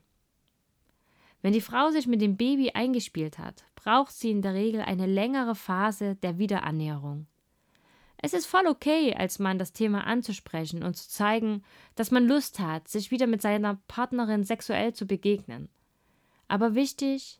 Wenn 1.44 1.54
die 1.54 1.62
Frau 1.62 1.92
sich 1.92 2.08
mit 2.08 2.22
dem 2.22 2.38
Baby 2.38 2.72
eingespielt 2.72 3.38
hat, 3.38 3.66
braucht 3.76 4.12
sie 4.12 4.32
in 4.32 4.42
der 4.42 4.56
Regel 4.56 4.82
eine 4.82 5.06
längere 5.06 5.54
Phase 5.54 6.16
der 6.16 6.40
Wiederannäherung. 6.40 7.28
Es 8.18 8.34
ist 8.34 8.48
voll 8.48 8.66
okay, 8.66 9.14
als 9.14 9.38
Mann 9.38 9.60
das 9.60 9.74
Thema 9.74 10.08
anzusprechen 10.08 10.82
und 10.82 10.98
zu 10.98 11.08
zeigen, 11.08 11.62
dass 11.94 12.10
man 12.10 12.28
Lust 12.28 12.60
hat, 12.60 12.88
sich 12.88 13.12
wieder 13.12 13.28
mit 13.28 13.44
seiner 13.44 13.76
Partnerin 13.88 14.44
sexuell 14.44 14.94
zu 14.94 15.06
begegnen. 15.06 15.70
Aber 16.48 16.74
wichtig, 16.74 17.40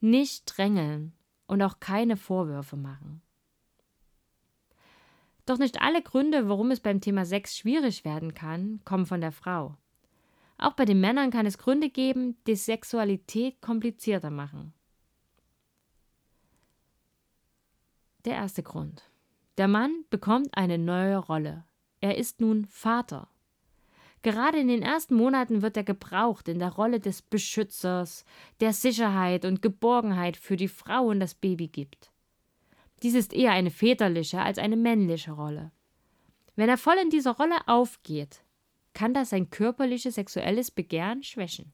nicht 0.00 0.46
drängeln 0.46 1.12
und 1.46 1.62
auch 1.62 1.78
keine 1.78 2.16
Vorwürfe 2.16 2.76
machen. 2.76 3.22
Doch 5.46 5.58
nicht 5.58 5.80
alle 5.80 6.02
Gründe, 6.02 6.48
warum 6.48 6.70
es 6.70 6.80
beim 6.80 7.00
Thema 7.00 7.24
Sex 7.24 7.56
schwierig 7.56 8.04
werden 8.04 8.34
kann, 8.34 8.80
kommen 8.84 9.06
von 9.06 9.20
der 9.20 9.32
Frau. 9.32 9.76
Auch 10.58 10.74
bei 10.74 10.84
den 10.84 11.00
Männern 11.00 11.30
kann 11.30 11.46
es 11.46 11.58
Gründe 11.58 11.88
geben, 11.88 12.36
die 12.46 12.54
Sexualität 12.54 13.60
komplizierter 13.62 14.30
machen. 14.30 14.74
Der 18.26 18.34
erste 18.34 18.62
Grund. 18.62 19.10
Der 19.56 19.68
Mann 19.68 20.04
bekommt 20.10 20.54
eine 20.56 20.76
neue 20.76 21.16
Rolle. 21.16 21.64
Er 22.00 22.18
ist 22.18 22.40
nun 22.40 22.66
Vater. 22.66 23.28
Gerade 24.22 24.58
in 24.58 24.68
den 24.68 24.82
ersten 24.82 25.14
Monaten 25.14 25.62
wird 25.62 25.78
er 25.78 25.84
gebraucht 25.84 26.48
in 26.48 26.58
der 26.58 26.72
Rolle 26.72 27.00
des 27.00 27.22
Beschützers, 27.22 28.26
der 28.60 28.74
Sicherheit 28.74 29.46
und 29.46 29.62
Geborgenheit 29.62 30.36
für 30.36 30.56
die 30.56 30.68
Frau 30.68 31.06
und 31.06 31.20
das 31.20 31.34
Baby 31.34 31.68
gibt. 31.68 32.09
Dies 33.02 33.14
ist 33.14 33.32
eher 33.32 33.52
eine 33.52 33.70
väterliche 33.70 34.40
als 34.40 34.58
eine 34.58 34.76
männliche 34.76 35.32
Rolle. 35.32 35.72
Wenn 36.56 36.68
er 36.68 36.78
voll 36.78 36.96
in 37.02 37.10
dieser 37.10 37.32
Rolle 37.32 37.56
aufgeht, 37.66 38.44
kann 38.92 39.14
das 39.14 39.30
sein 39.30 39.50
körperliches 39.50 40.16
sexuelles 40.16 40.70
Begehren 40.70 41.22
schwächen. 41.22 41.72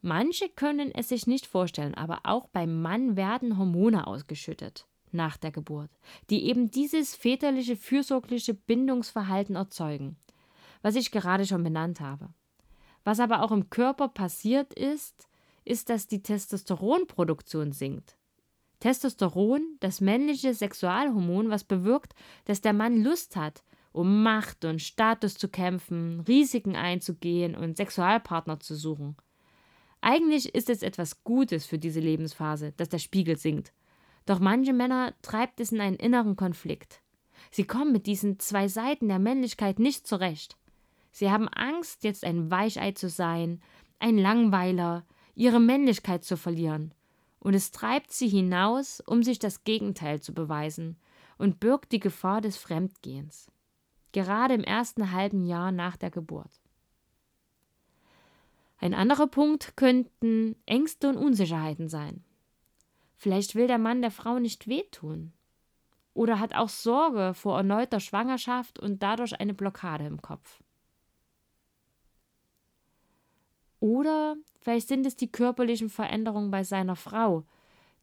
Manche 0.00 0.48
können 0.48 0.92
es 0.92 1.08
sich 1.08 1.26
nicht 1.26 1.46
vorstellen, 1.46 1.94
aber 1.94 2.20
auch 2.24 2.48
beim 2.48 2.80
Mann 2.82 3.16
werden 3.16 3.58
Hormone 3.58 4.06
ausgeschüttet 4.06 4.86
nach 5.10 5.36
der 5.36 5.50
Geburt, 5.50 5.90
die 6.30 6.44
eben 6.44 6.70
dieses 6.70 7.14
väterliche, 7.14 7.76
fürsorgliche 7.76 8.54
Bindungsverhalten 8.54 9.56
erzeugen, 9.56 10.16
was 10.82 10.96
ich 10.96 11.10
gerade 11.10 11.46
schon 11.46 11.64
benannt 11.64 12.00
habe. 12.00 12.28
Was 13.04 13.20
aber 13.20 13.42
auch 13.42 13.52
im 13.52 13.70
Körper 13.70 14.08
passiert 14.08 14.74
ist, 14.74 15.28
ist, 15.64 15.88
dass 15.88 16.06
die 16.06 16.22
Testosteronproduktion 16.22 17.72
sinkt. 17.72 18.17
Testosteron, 18.80 19.76
das 19.80 20.00
männliche 20.00 20.54
Sexualhormon, 20.54 21.50
was 21.50 21.64
bewirkt, 21.64 22.14
dass 22.44 22.60
der 22.60 22.72
Mann 22.72 23.02
Lust 23.02 23.36
hat, 23.36 23.62
um 23.92 24.22
Macht 24.22 24.64
und 24.64 24.80
Status 24.80 25.34
zu 25.34 25.48
kämpfen, 25.48 26.20
Risiken 26.20 26.76
einzugehen 26.76 27.54
und 27.54 27.76
Sexualpartner 27.76 28.60
zu 28.60 28.74
suchen. 28.76 29.16
Eigentlich 30.00 30.54
ist 30.54 30.70
es 30.70 30.82
etwas 30.82 31.24
Gutes 31.24 31.66
für 31.66 31.78
diese 31.78 32.00
Lebensphase, 32.00 32.72
dass 32.76 32.88
der 32.88 32.98
Spiegel 32.98 33.36
sinkt. 33.36 33.72
Doch 34.26 34.38
manche 34.38 34.72
Männer 34.72 35.14
treibt 35.22 35.58
es 35.60 35.72
in 35.72 35.80
einen 35.80 35.96
inneren 35.96 36.36
Konflikt. 36.36 37.00
Sie 37.50 37.64
kommen 37.64 37.92
mit 37.92 38.06
diesen 38.06 38.38
zwei 38.38 38.68
Seiten 38.68 39.08
der 39.08 39.18
Männlichkeit 39.18 39.78
nicht 39.78 40.06
zurecht. 40.06 40.56
Sie 41.10 41.30
haben 41.30 41.48
Angst, 41.48 42.04
jetzt 42.04 42.24
ein 42.24 42.50
Weichei 42.50 42.92
zu 42.92 43.08
sein, 43.08 43.60
ein 43.98 44.18
Langweiler, 44.18 45.04
ihre 45.34 45.60
Männlichkeit 45.60 46.24
zu 46.24 46.36
verlieren. 46.36 46.92
Und 47.40 47.54
es 47.54 47.70
treibt 47.70 48.12
sie 48.12 48.28
hinaus, 48.28 49.00
um 49.00 49.22
sich 49.22 49.38
das 49.38 49.64
Gegenteil 49.64 50.20
zu 50.20 50.34
beweisen 50.34 50.96
und 51.38 51.60
birgt 51.60 51.92
die 51.92 52.00
Gefahr 52.00 52.40
des 52.40 52.56
Fremdgehens. 52.56 53.50
Gerade 54.12 54.54
im 54.54 54.64
ersten 54.64 55.12
halben 55.12 55.44
Jahr 55.44 55.70
nach 55.70 55.96
der 55.96 56.10
Geburt. 56.10 56.60
Ein 58.78 58.94
anderer 58.94 59.26
Punkt 59.26 59.76
könnten 59.76 60.56
Ängste 60.66 61.08
und 61.08 61.16
Unsicherheiten 61.16 61.88
sein. 61.88 62.24
Vielleicht 63.16 63.56
will 63.56 63.66
der 63.66 63.78
Mann 63.78 64.00
der 64.00 64.12
Frau 64.12 64.38
nicht 64.38 64.68
wehtun. 64.68 65.32
Oder 66.14 66.38
hat 66.38 66.54
auch 66.54 66.68
Sorge 66.68 67.34
vor 67.34 67.56
erneuter 67.56 68.00
Schwangerschaft 68.00 68.78
und 68.78 69.02
dadurch 69.02 69.38
eine 69.40 69.54
Blockade 69.54 70.06
im 70.06 70.22
Kopf. 70.22 70.60
Oder 73.80 74.36
vielleicht 74.60 74.88
sind 74.88 75.06
es 75.06 75.16
die 75.16 75.30
körperlichen 75.30 75.88
Veränderungen 75.88 76.50
bei 76.50 76.64
seiner 76.64 76.96
Frau, 76.96 77.44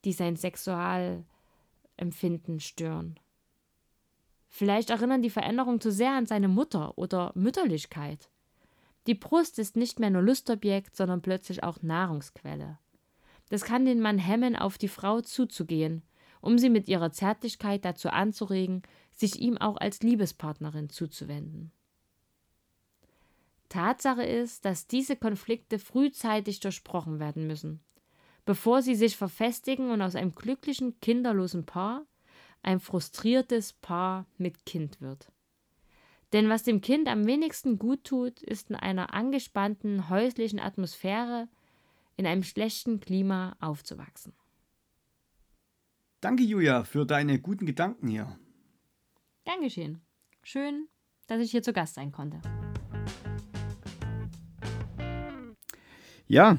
die 0.06 0.14
sein 0.14 0.36
Sexualempfinden 0.36 2.60
stören. 2.60 3.20
Vielleicht 4.48 4.90
erinnern 4.90 5.22
die 5.22 5.30
Veränderungen 5.30 5.82
zu 5.82 5.92
sehr 5.92 6.14
an 6.14 6.28
seine 6.28 6.48
Mutter 6.48 6.98
oder 6.98 7.34
Mütterlichkeit. 7.36 8.30
Die 9.08 9.16
Brust 9.16 9.60
ist 9.60 9.76
nicht 9.76 10.00
mehr 10.00 10.10
nur 10.10 10.22
Lustobjekt, 10.22 10.96
sondern 10.96 11.22
plötzlich 11.22 11.64
auch 11.64 11.82
Nahrungsquelle. 11.82 12.80
Das 13.50 13.64
kann 13.64 13.86
den 13.86 14.00
Mann 14.00 14.18
hemmen, 14.18 14.56
auf 14.56 14.78
die 14.78 14.88
Frau 14.88 15.22
zuzugehen, 15.22 16.04
um 16.42 16.58
sie 16.58 16.70
mit 16.70 16.88
ihrer 16.88 17.12
Zärtlichkeit 17.12 17.86
dazu 17.86 18.10
anzuregen, 18.10 18.82
sich 19.12 19.40
ihm 19.40 19.58
auch 19.58 19.78
als 19.78 20.02
Liebespartnerin 20.02 20.90
zuzuwenden. 20.90 21.72
Tatsache 23.76 24.24
ist, 24.24 24.64
dass 24.64 24.88
diese 24.88 25.18
Konflikte 25.18 25.80
frühzeitig 25.80 26.62
durchbrochen 26.62 27.20
werden 27.20 27.46
müssen, 27.46 27.82
bevor 28.46 28.82
sie 28.82 28.96
sich 28.96 29.18
verfestigen 29.18 29.92
und 29.92 30.02
aus 30.02 30.16
einem 30.16 30.34
glücklichen, 30.34 30.98
kinderlosen 31.02 31.66
Paar 31.66 32.06
ein 32.64 32.80
frustriertes 32.80 33.74
Paar 33.74 34.28
mit 34.38 34.66
Kind 34.66 35.02
wird. 35.02 35.30
Denn 36.32 36.48
was 36.48 36.64
dem 36.64 36.80
Kind 36.80 37.10
am 37.10 37.28
wenigsten 37.28 37.78
gut 37.78 38.06
tut, 38.06 38.42
ist 38.42 38.70
in 38.70 38.78
einer 38.78 39.14
angespannten 39.14 40.10
häuslichen 40.10 40.62
Atmosphäre, 40.62 41.50
in 42.16 42.26
einem 42.26 42.44
schlechten 42.44 43.02
Klima 43.02 43.58
aufzuwachsen. 43.60 44.32
Danke, 46.22 46.44
Julia, 46.44 46.86
für 46.86 47.06
deine 47.06 47.42
guten 47.42 47.66
Gedanken 47.66 48.08
hier. 48.08 48.40
Dankeschön. 49.44 50.00
Schön, 50.44 50.88
dass 51.28 51.42
ich 51.42 51.52
hier 51.52 51.62
zu 51.62 51.74
Gast 51.74 51.96
sein 51.96 52.14
konnte. 52.14 52.40
Ja, 56.28 56.58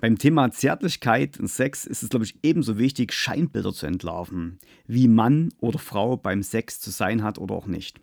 beim 0.00 0.18
Thema 0.18 0.50
Zärtlichkeit 0.50 1.40
und 1.40 1.48
Sex 1.48 1.86
ist 1.86 2.02
es, 2.02 2.10
glaube 2.10 2.26
ich, 2.26 2.38
ebenso 2.42 2.76
wichtig, 2.76 3.14
Scheinbilder 3.14 3.72
zu 3.72 3.86
entlarven, 3.86 4.58
wie 4.86 5.08
Mann 5.08 5.54
oder 5.58 5.78
Frau 5.78 6.18
beim 6.18 6.42
Sex 6.42 6.80
zu 6.80 6.90
sein 6.90 7.22
hat 7.22 7.38
oder 7.38 7.54
auch 7.54 7.66
nicht. 7.66 7.98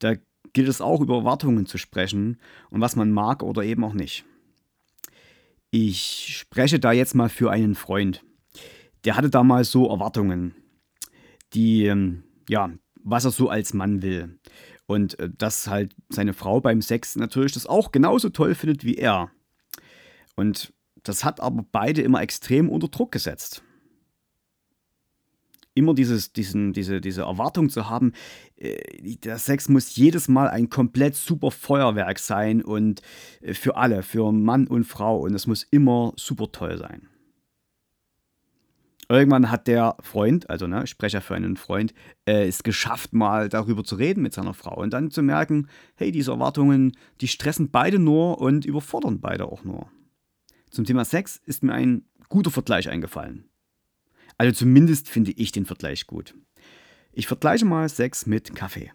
Da 0.00 0.14
gilt 0.52 0.68
es 0.68 0.80
auch 0.80 1.00
über 1.00 1.18
Erwartungen 1.18 1.66
zu 1.66 1.78
sprechen 1.78 2.38
und 2.70 2.80
was 2.80 2.96
man 2.96 3.12
mag 3.12 3.44
oder 3.44 3.62
eben 3.62 3.84
auch 3.84 3.94
nicht. 3.94 4.24
Ich 5.70 6.38
spreche 6.38 6.80
da 6.80 6.90
jetzt 6.90 7.14
mal 7.14 7.28
für 7.28 7.50
einen 7.50 7.74
Freund. 7.74 8.24
Der 9.04 9.16
hatte 9.16 9.30
damals 9.30 9.70
so 9.70 9.88
Erwartungen, 9.88 10.54
die, 11.52 11.86
ähm, 11.86 12.24
ja, 12.48 12.70
was 13.02 13.24
er 13.24 13.30
so 13.30 13.48
als 13.48 13.74
Mann 13.74 14.02
will. 14.02 14.38
Und 14.86 15.18
äh, 15.20 15.30
dass 15.30 15.68
halt 15.68 15.94
seine 16.08 16.32
Frau 16.32 16.60
beim 16.60 16.82
Sex 16.82 17.14
natürlich 17.14 17.52
das 17.52 17.66
auch 17.66 17.92
genauso 17.92 18.30
toll 18.30 18.54
findet 18.56 18.84
wie 18.84 18.96
er. 18.96 19.30
Und 20.36 20.72
das 21.02 21.24
hat 21.24 21.40
aber 21.40 21.64
beide 21.72 22.02
immer 22.02 22.22
extrem 22.22 22.68
unter 22.68 22.88
Druck 22.88 23.10
gesetzt 23.10 23.62
immer 25.76 25.94
dieses, 25.94 26.32
diesen, 26.32 26.72
diese, 26.72 27.00
diese 27.00 27.22
Erwartung 27.22 27.68
zu 27.68 27.88
haben, 27.88 28.12
äh, 28.56 29.16
der 29.18 29.38
Sex 29.38 29.68
muss 29.68 29.94
jedes 29.94 30.26
Mal 30.26 30.48
ein 30.48 30.70
komplett 30.70 31.14
super 31.14 31.50
Feuerwerk 31.50 32.18
sein 32.18 32.62
und 32.62 33.02
äh, 33.42 33.54
für 33.54 33.76
alle, 33.76 34.02
für 34.02 34.32
Mann 34.32 34.66
und 34.66 34.84
Frau 34.84 35.18
und 35.20 35.34
es 35.34 35.46
muss 35.46 35.62
immer 35.62 36.12
super 36.16 36.50
toll 36.50 36.78
sein. 36.78 37.08
Irgendwann 39.08 39.52
hat 39.52 39.68
der 39.68 39.96
Freund, 40.00 40.50
also 40.50 40.66
ne, 40.66 40.82
ich 40.82 40.90
spreche 40.90 41.20
für 41.20 41.36
einen 41.36 41.56
Freund, 41.56 41.94
äh, 42.24 42.48
es 42.48 42.64
geschafft, 42.64 43.12
mal 43.12 43.48
darüber 43.48 43.84
zu 43.84 43.96
reden 43.96 44.22
mit 44.22 44.32
seiner 44.32 44.54
Frau 44.54 44.80
und 44.80 44.92
dann 44.92 45.12
zu 45.12 45.22
merken, 45.22 45.68
hey, 45.94 46.10
diese 46.10 46.32
Erwartungen, 46.32 46.96
die 47.20 47.28
stressen 47.28 47.70
beide 47.70 48.00
nur 48.00 48.40
und 48.40 48.64
überfordern 48.64 49.20
beide 49.20 49.44
auch 49.44 49.62
nur. 49.62 49.90
Zum 50.70 50.84
Thema 50.84 51.04
Sex 51.04 51.40
ist 51.44 51.62
mir 51.62 51.72
ein 51.72 52.04
guter 52.28 52.50
Vergleich 52.50 52.88
eingefallen. 52.88 53.48
Also 54.38 54.52
zumindest 54.52 55.08
finde 55.08 55.32
ich 55.32 55.52
den 55.52 55.66
Vergleich 55.66 56.06
gut. 56.06 56.34
Ich 57.12 57.26
vergleiche 57.26 57.64
mal 57.64 57.88
Sex 57.88 58.26
mit 58.26 58.54
Kaffee. 58.54 58.92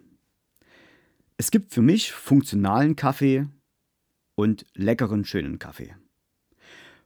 Es 1.37 1.49
gibt 1.49 1.73
für 1.73 1.81
mich 1.81 2.11
funktionalen 2.11 2.95
Kaffee 2.95 3.47
und 4.35 4.65
leckeren, 4.75 5.25
schönen 5.25 5.57
Kaffee. 5.57 5.95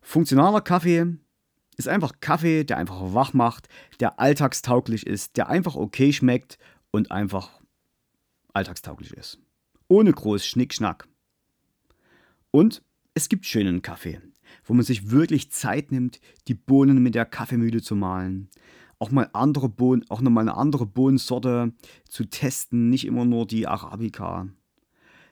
Funktionaler 0.01 0.61
Kaffee 0.61 1.05
ist 1.77 1.87
einfach 1.87 2.19
Kaffee, 2.19 2.63
der 2.63 2.77
einfach 2.77 3.13
wach 3.13 3.33
macht, 3.33 3.69
der 3.99 4.19
alltagstauglich 4.19 5.07
ist, 5.07 5.37
der 5.37 5.47
einfach 5.47 5.75
okay 5.75 6.11
schmeckt 6.11 6.57
und 6.91 7.11
einfach 7.11 7.61
alltagstauglich 8.53 9.13
ist. 9.13 9.39
Ohne 9.87 10.11
groß 10.11 10.45
Schnickschnack. 10.45 11.07
Und 12.51 12.83
es 13.13 13.29
gibt 13.29 13.45
schönen 13.45 13.81
Kaffee 13.81 14.21
wo 14.63 14.73
man 14.73 14.85
sich 14.85 15.11
wirklich 15.11 15.51
Zeit 15.51 15.91
nimmt, 15.91 16.19
die 16.47 16.53
Bohnen 16.53 17.01
mit 17.01 17.15
der 17.15 17.25
Kaffeemühle 17.25 17.81
zu 17.81 17.95
mahlen. 17.95 18.49
Auch 18.97 19.11
mal 19.11 19.29
andere 19.33 19.69
Bohnen, 19.69 20.05
auch 20.09 20.21
nochmal 20.21 20.43
eine 20.43 20.57
andere 20.57 20.85
Bohnensorte 20.85 21.73
zu 22.07 22.25
testen, 22.25 22.89
nicht 22.89 23.05
immer 23.05 23.25
nur 23.25 23.45
die 23.45 23.67
Arabica. 23.67 24.47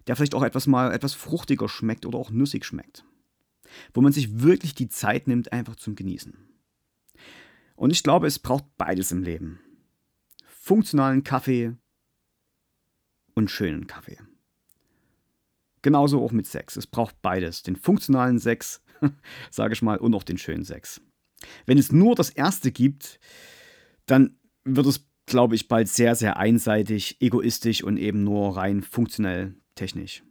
Der 0.07 0.15
vielleicht 0.15 0.35
auch 0.35 0.43
etwas 0.43 0.67
mal 0.67 0.91
etwas 0.91 1.13
fruchtiger 1.13 1.69
schmeckt 1.69 2.05
oder 2.05 2.17
auch 2.17 2.29
nussig 2.29 2.65
schmeckt. 2.65 3.05
Wo 3.93 4.01
man 4.01 4.11
sich 4.11 4.41
wirklich 4.41 4.75
die 4.75 4.89
Zeit 4.89 5.27
nimmt, 5.27 5.53
einfach 5.53 5.77
zum 5.77 5.95
Genießen. 5.95 6.37
Und 7.75 7.91
ich 7.91 8.03
glaube, 8.03 8.27
es 8.27 8.37
braucht 8.37 8.65
beides 8.77 9.11
im 9.11 9.23
Leben. 9.23 9.59
Funktionalen 10.45 11.23
Kaffee 11.23 11.75
und 13.33 13.49
schönen 13.49 13.87
Kaffee. 13.87 14.17
Genauso 15.81 16.23
auch 16.23 16.31
mit 16.31 16.47
Sex. 16.47 16.77
Es 16.77 16.87
braucht 16.87 17.21
beides. 17.21 17.63
Den 17.63 17.75
funktionalen 17.75 18.39
Sex 18.39 18.81
sage 19.51 19.73
ich 19.73 19.81
mal, 19.81 19.97
und 19.97 20.13
auch 20.13 20.23
den 20.23 20.37
schönen 20.37 20.65
Sex. 20.65 21.01
Wenn 21.65 21.77
es 21.77 21.91
nur 21.91 22.15
das 22.15 22.29
erste 22.29 22.71
gibt, 22.71 23.19
dann 24.05 24.37
wird 24.63 24.85
es, 24.85 25.05
glaube 25.25 25.55
ich, 25.55 25.67
bald 25.67 25.87
sehr, 25.87 26.15
sehr 26.15 26.37
einseitig, 26.37 27.17
egoistisch 27.21 27.83
und 27.83 27.97
eben 27.97 28.23
nur 28.23 28.55
rein 28.55 28.81
funktionell 28.81 29.55
technisch. 29.75 30.23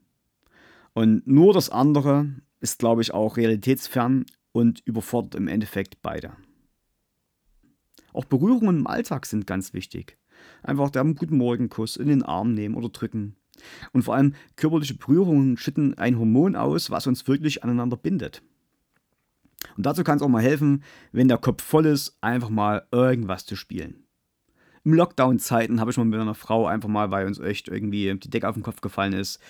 Und 0.94 1.26
nur 1.26 1.54
das 1.54 1.70
andere 1.70 2.26
ist, 2.60 2.78
glaube 2.78 3.02
ich, 3.02 3.12
auch 3.14 3.36
realitätsfern 3.36 4.26
und 4.52 4.80
überfordert 4.84 5.34
im 5.34 5.48
Endeffekt 5.48 6.02
beide. 6.02 6.36
Auch 8.12 8.26
Berührungen 8.26 8.80
im 8.80 8.86
Alltag 8.86 9.26
sind 9.26 9.46
ganz 9.46 9.72
wichtig. 9.72 10.18
Einfach 10.62 10.90
der 10.90 11.04
guten 11.04 11.38
Morgenkuss 11.38 11.96
in 11.96 12.08
den 12.08 12.22
Arm 12.22 12.52
nehmen 12.52 12.74
oder 12.74 12.90
drücken. 12.90 13.36
Und 13.92 14.02
vor 14.02 14.14
allem 14.14 14.34
körperliche 14.56 14.94
Berührungen 14.94 15.56
schütten 15.56 15.96
ein 15.98 16.18
Hormon 16.18 16.56
aus, 16.56 16.90
was 16.90 17.06
uns 17.06 17.26
wirklich 17.26 17.64
aneinander 17.64 17.96
bindet. 17.96 18.42
Und 19.76 19.86
dazu 19.86 20.04
kann 20.04 20.16
es 20.16 20.22
auch 20.22 20.28
mal 20.28 20.42
helfen, 20.42 20.82
wenn 21.12 21.28
der 21.28 21.38
Kopf 21.38 21.62
voll 21.62 21.86
ist, 21.86 22.16
einfach 22.20 22.50
mal 22.50 22.86
irgendwas 22.90 23.46
zu 23.46 23.56
spielen. 23.56 24.04
Im 24.84 24.94
Lockdown-Zeiten 24.94 25.80
habe 25.80 25.90
ich 25.90 25.96
mal 25.96 26.04
mit 26.04 26.20
einer 26.20 26.34
Frau 26.34 26.66
einfach 26.66 26.88
mal, 26.88 27.10
weil 27.10 27.26
uns 27.26 27.38
echt 27.38 27.68
irgendwie 27.68 28.12
die 28.18 28.30
Decke 28.30 28.48
auf 28.48 28.54
den 28.54 28.64
Kopf 28.64 28.80
gefallen 28.80 29.12
ist, 29.12 29.40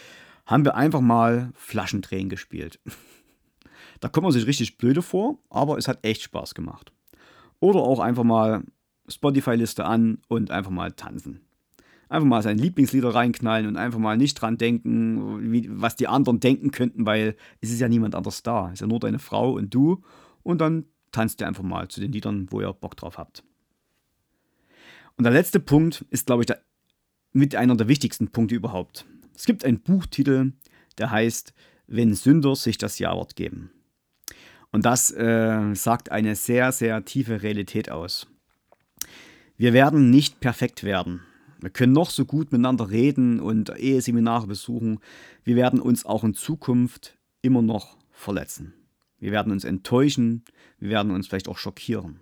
haben 0.46 0.64
wir 0.64 0.74
einfach 0.74 1.00
mal 1.00 1.50
Flaschendrehen 1.54 2.28
gespielt. 2.28 2.80
da 4.00 4.08
kommt 4.08 4.24
man 4.24 4.32
sich 4.32 4.46
richtig 4.46 4.76
blöde 4.76 5.02
vor, 5.02 5.38
aber 5.48 5.78
es 5.78 5.88
hat 5.88 6.04
echt 6.04 6.22
Spaß 6.22 6.54
gemacht. 6.54 6.92
Oder 7.60 7.80
auch 7.80 8.00
einfach 8.00 8.24
mal 8.24 8.64
Spotify-Liste 9.08 9.84
an 9.84 10.18
und 10.28 10.50
einfach 10.50 10.70
mal 10.70 10.92
tanzen. 10.92 11.40
Einfach 12.12 12.28
mal 12.28 12.42
seine 12.42 12.60
Lieblingslieder 12.60 13.14
reinknallen 13.14 13.66
und 13.66 13.78
einfach 13.78 13.98
mal 13.98 14.18
nicht 14.18 14.34
dran 14.34 14.58
denken, 14.58 15.50
wie, 15.50 15.66
was 15.70 15.96
die 15.96 16.08
anderen 16.08 16.40
denken 16.40 16.70
könnten, 16.70 17.06
weil 17.06 17.36
es 17.62 17.70
ist 17.70 17.80
ja 17.80 17.88
niemand 17.88 18.14
anders 18.14 18.42
da. 18.42 18.66
Es 18.66 18.74
ist 18.74 18.80
ja 18.80 18.86
nur 18.86 19.00
deine 19.00 19.18
Frau 19.18 19.54
und 19.54 19.72
du. 19.72 20.02
Und 20.42 20.60
dann 20.60 20.84
tanzt 21.10 21.40
ihr 21.40 21.46
einfach 21.46 21.62
mal 21.62 21.88
zu 21.88 22.02
den 22.02 22.12
Liedern, 22.12 22.48
wo 22.50 22.60
ihr 22.60 22.70
Bock 22.74 22.98
drauf 22.98 23.16
habt. 23.16 23.44
Und 25.16 25.24
der 25.24 25.32
letzte 25.32 25.58
Punkt 25.58 26.04
ist, 26.10 26.26
glaube 26.26 26.42
ich, 26.42 26.46
der, 26.48 26.60
mit 27.32 27.56
einer 27.56 27.76
der 27.76 27.88
wichtigsten 27.88 28.28
Punkte 28.28 28.56
überhaupt. 28.56 29.06
Es 29.34 29.46
gibt 29.46 29.64
einen 29.64 29.80
Buchtitel, 29.80 30.52
der 30.98 31.12
heißt 31.12 31.54
Wenn 31.86 32.12
Sünder 32.12 32.54
sich 32.56 32.76
das 32.76 32.98
Ja-Wort 32.98 33.36
geben. 33.36 33.70
Und 34.70 34.84
das 34.84 35.10
äh, 35.12 35.74
sagt 35.74 36.12
eine 36.12 36.36
sehr, 36.36 36.72
sehr 36.72 37.06
tiefe 37.06 37.42
Realität 37.42 37.90
aus. 37.90 38.26
Wir 39.56 39.72
werden 39.72 40.10
nicht 40.10 40.40
perfekt 40.40 40.84
werden. 40.84 41.22
Wir 41.62 41.70
können 41.70 41.92
noch 41.92 42.10
so 42.10 42.24
gut 42.24 42.50
miteinander 42.50 42.90
reden 42.90 43.38
und 43.38 43.70
Eheseminare 43.70 44.48
besuchen. 44.48 44.98
Wir 45.44 45.54
werden 45.54 45.80
uns 45.80 46.04
auch 46.04 46.24
in 46.24 46.34
Zukunft 46.34 47.16
immer 47.40 47.62
noch 47.62 47.96
verletzen. 48.10 48.74
Wir 49.20 49.30
werden 49.30 49.52
uns 49.52 49.62
enttäuschen. 49.64 50.44
Wir 50.78 50.90
werden 50.90 51.12
uns 51.12 51.28
vielleicht 51.28 51.48
auch 51.48 51.58
schockieren. 51.58 52.20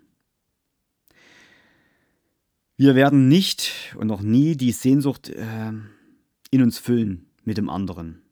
Wir 2.77 2.95
werden 2.95 3.29
nicht 3.29 3.95
und 3.97 4.07
noch 4.07 4.21
nie 4.21 4.57
die 4.57 4.73
Sehnsucht 4.73 5.31
äh, 5.31 5.73
in 6.51 6.63
uns 6.63 6.79
füllen 6.79 7.27
mit 7.43 7.57
dem 7.57 7.71
anderen. 7.71 8.23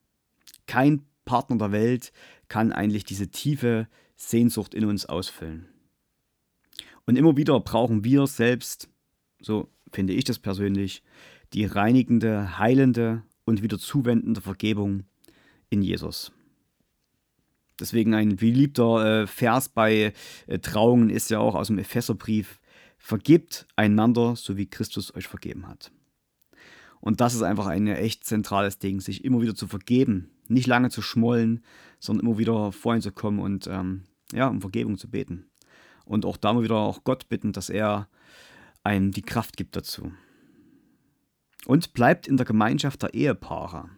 Kein 0.66 1.02
Partner 1.24 1.56
der 1.56 1.72
Welt 1.72 2.12
kann 2.48 2.72
eigentlich 2.72 3.04
diese 3.04 3.28
tiefe 3.28 3.88
Sehnsucht 4.16 4.74
in 4.74 4.84
uns 4.84 5.06
ausfüllen. 5.06 5.68
Und 7.06 7.16
immer 7.16 7.38
wieder 7.38 7.58
brauchen 7.60 8.04
wir 8.04 8.26
selbst, 8.26 8.90
so 9.40 9.70
finde 9.92 10.12
ich 10.12 10.24
das 10.24 10.38
persönlich, 10.38 11.02
die 11.52 11.64
reinigende, 11.64 12.58
heilende 12.58 13.22
und 13.44 13.62
wieder 13.62 13.78
zuwendende 13.78 14.40
Vergebung 14.40 15.04
in 15.70 15.82
Jesus. 15.82 16.32
Deswegen 17.80 18.14
ein 18.14 18.36
beliebter 18.36 19.22
äh, 19.22 19.26
Vers 19.26 19.68
bei 19.68 20.12
äh, 20.46 20.58
Trauungen 20.58 21.10
ist 21.10 21.30
ja 21.30 21.38
auch 21.38 21.54
aus 21.54 21.68
dem 21.68 21.78
Epheserbrief, 21.78 22.58
vergebt 22.98 23.66
einander, 23.76 24.34
so 24.34 24.56
wie 24.56 24.66
Christus 24.66 25.14
euch 25.14 25.28
vergeben 25.28 25.68
hat. 25.68 25.92
Und 27.00 27.20
das 27.20 27.34
ist 27.34 27.42
einfach 27.42 27.66
ein 27.66 27.86
echt 27.86 28.24
zentrales 28.24 28.80
Ding, 28.80 29.00
sich 29.00 29.24
immer 29.24 29.40
wieder 29.40 29.54
zu 29.54 29.68
vergeben, 29.68 30.30
nicht 30.48 30.66
lange 30.66 30.90
zu 30.90 31.00
schmollen, 31.00 31.62
sondern 32.00 32.26
immer 32.26 32.38
wieder 32.38 32.72
vorhin 32.72 33.02
zu 33.02 33.12
kommen 33.12 33.38
und 33.38 33.68
ähm, 33.68 34.02
ja, 34.32 34.48
um 34.48 34.60
Vergebung 34.60 34.98
zu 34.98 35.08
beten. 35.08 35.46
Und 36.04 36.24
auch 36.24 36.36
da 36.36 36.52
mal 36.52 36.64
wieder 36.64 36.76
auch 36.76 37.04
Gott 37.04 37.28
bitten, 37.28 37.52
dass 37.52 37.70
er 37.70 38.08
einem 38.84 39.12
die 39.12 39.22
Kraft 39.22 39.56
gibt 39.56 39.76
dazu. 39.76 40.12
Und 41.66 41.92
bleibt 41.92 42.26
in 42.28 42.36
der 42.36 42.46
Gemeinschaft 42.46 43.02
der 43.02 43.14
Ehepaare. 43.14 43.90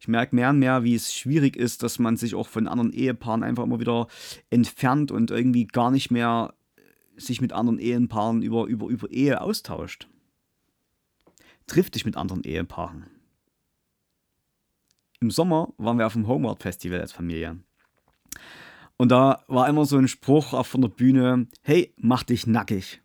Ich 0.00 0.08
merke 0.08 0.34
mehr 0.34 0.50
und 0.50 0.60
mehr, 0.60 0.84
wie 0.84 0.94
es 0.94 1.12
schwierig 1.12 1.56
ist, 1.56 1.82
dass 1.82 1.98
man 1.98 2.16
sich 2.16 2.34
auch 2.34 2.48
von 2.48 2.68
anderen 2.68 2.92
Ehepaaren 2.92 3.42
einfach 3.42 3.64
immer 3.64 3.80
wieder 3.80 4.06
entfernt 4.48 5.10
und 5.10 5.30
irgendwie 5.30 5.66
gar 5.66 5.90
nicht 5.90 6.10
mehr 6.10 6.54
sich 7.16 7.40
mit 7.40 7.52
anderen 7.52 7.78
Ehepaaren 7.78 8.42
über, 8.42 8.66
über, 8.66 8.86
über 8.88 9.10
Ehe 9.10 9.40
austauscht. 9.40 10.08
Trifft 11.66 11.96
dich 11.96 12.06
mit 12.06 12.16
anderen 12.16 12.44
Ehepaaren. 12.44 13.06
Im 15.20 15.30
Sommer 15.30 15.72
waren 15.78 15.98
wir 15.98 16.06
auf 16.06 16.12
dem 16.12 16.28
Homeward 16.28 16.62
Festival 16.62 17.00
als 17.00 17.12
Familie. 17.12 17.58
Und 18.96 19.10
da 19.10 19.42
war 19.48 19.68
immer 19.68 19.84
so 19.84 19.96
ein 19.96 20.08
Spruch 20.08 20.52
auf 20.52 20.68
von 20.68 20.80
der 20.80 20.88
Bühne, 20.88 21.48
hey, 21.62 21.92
mach 21.96 22.22
dich 22.22 22.46
nackig. 22.46 23.02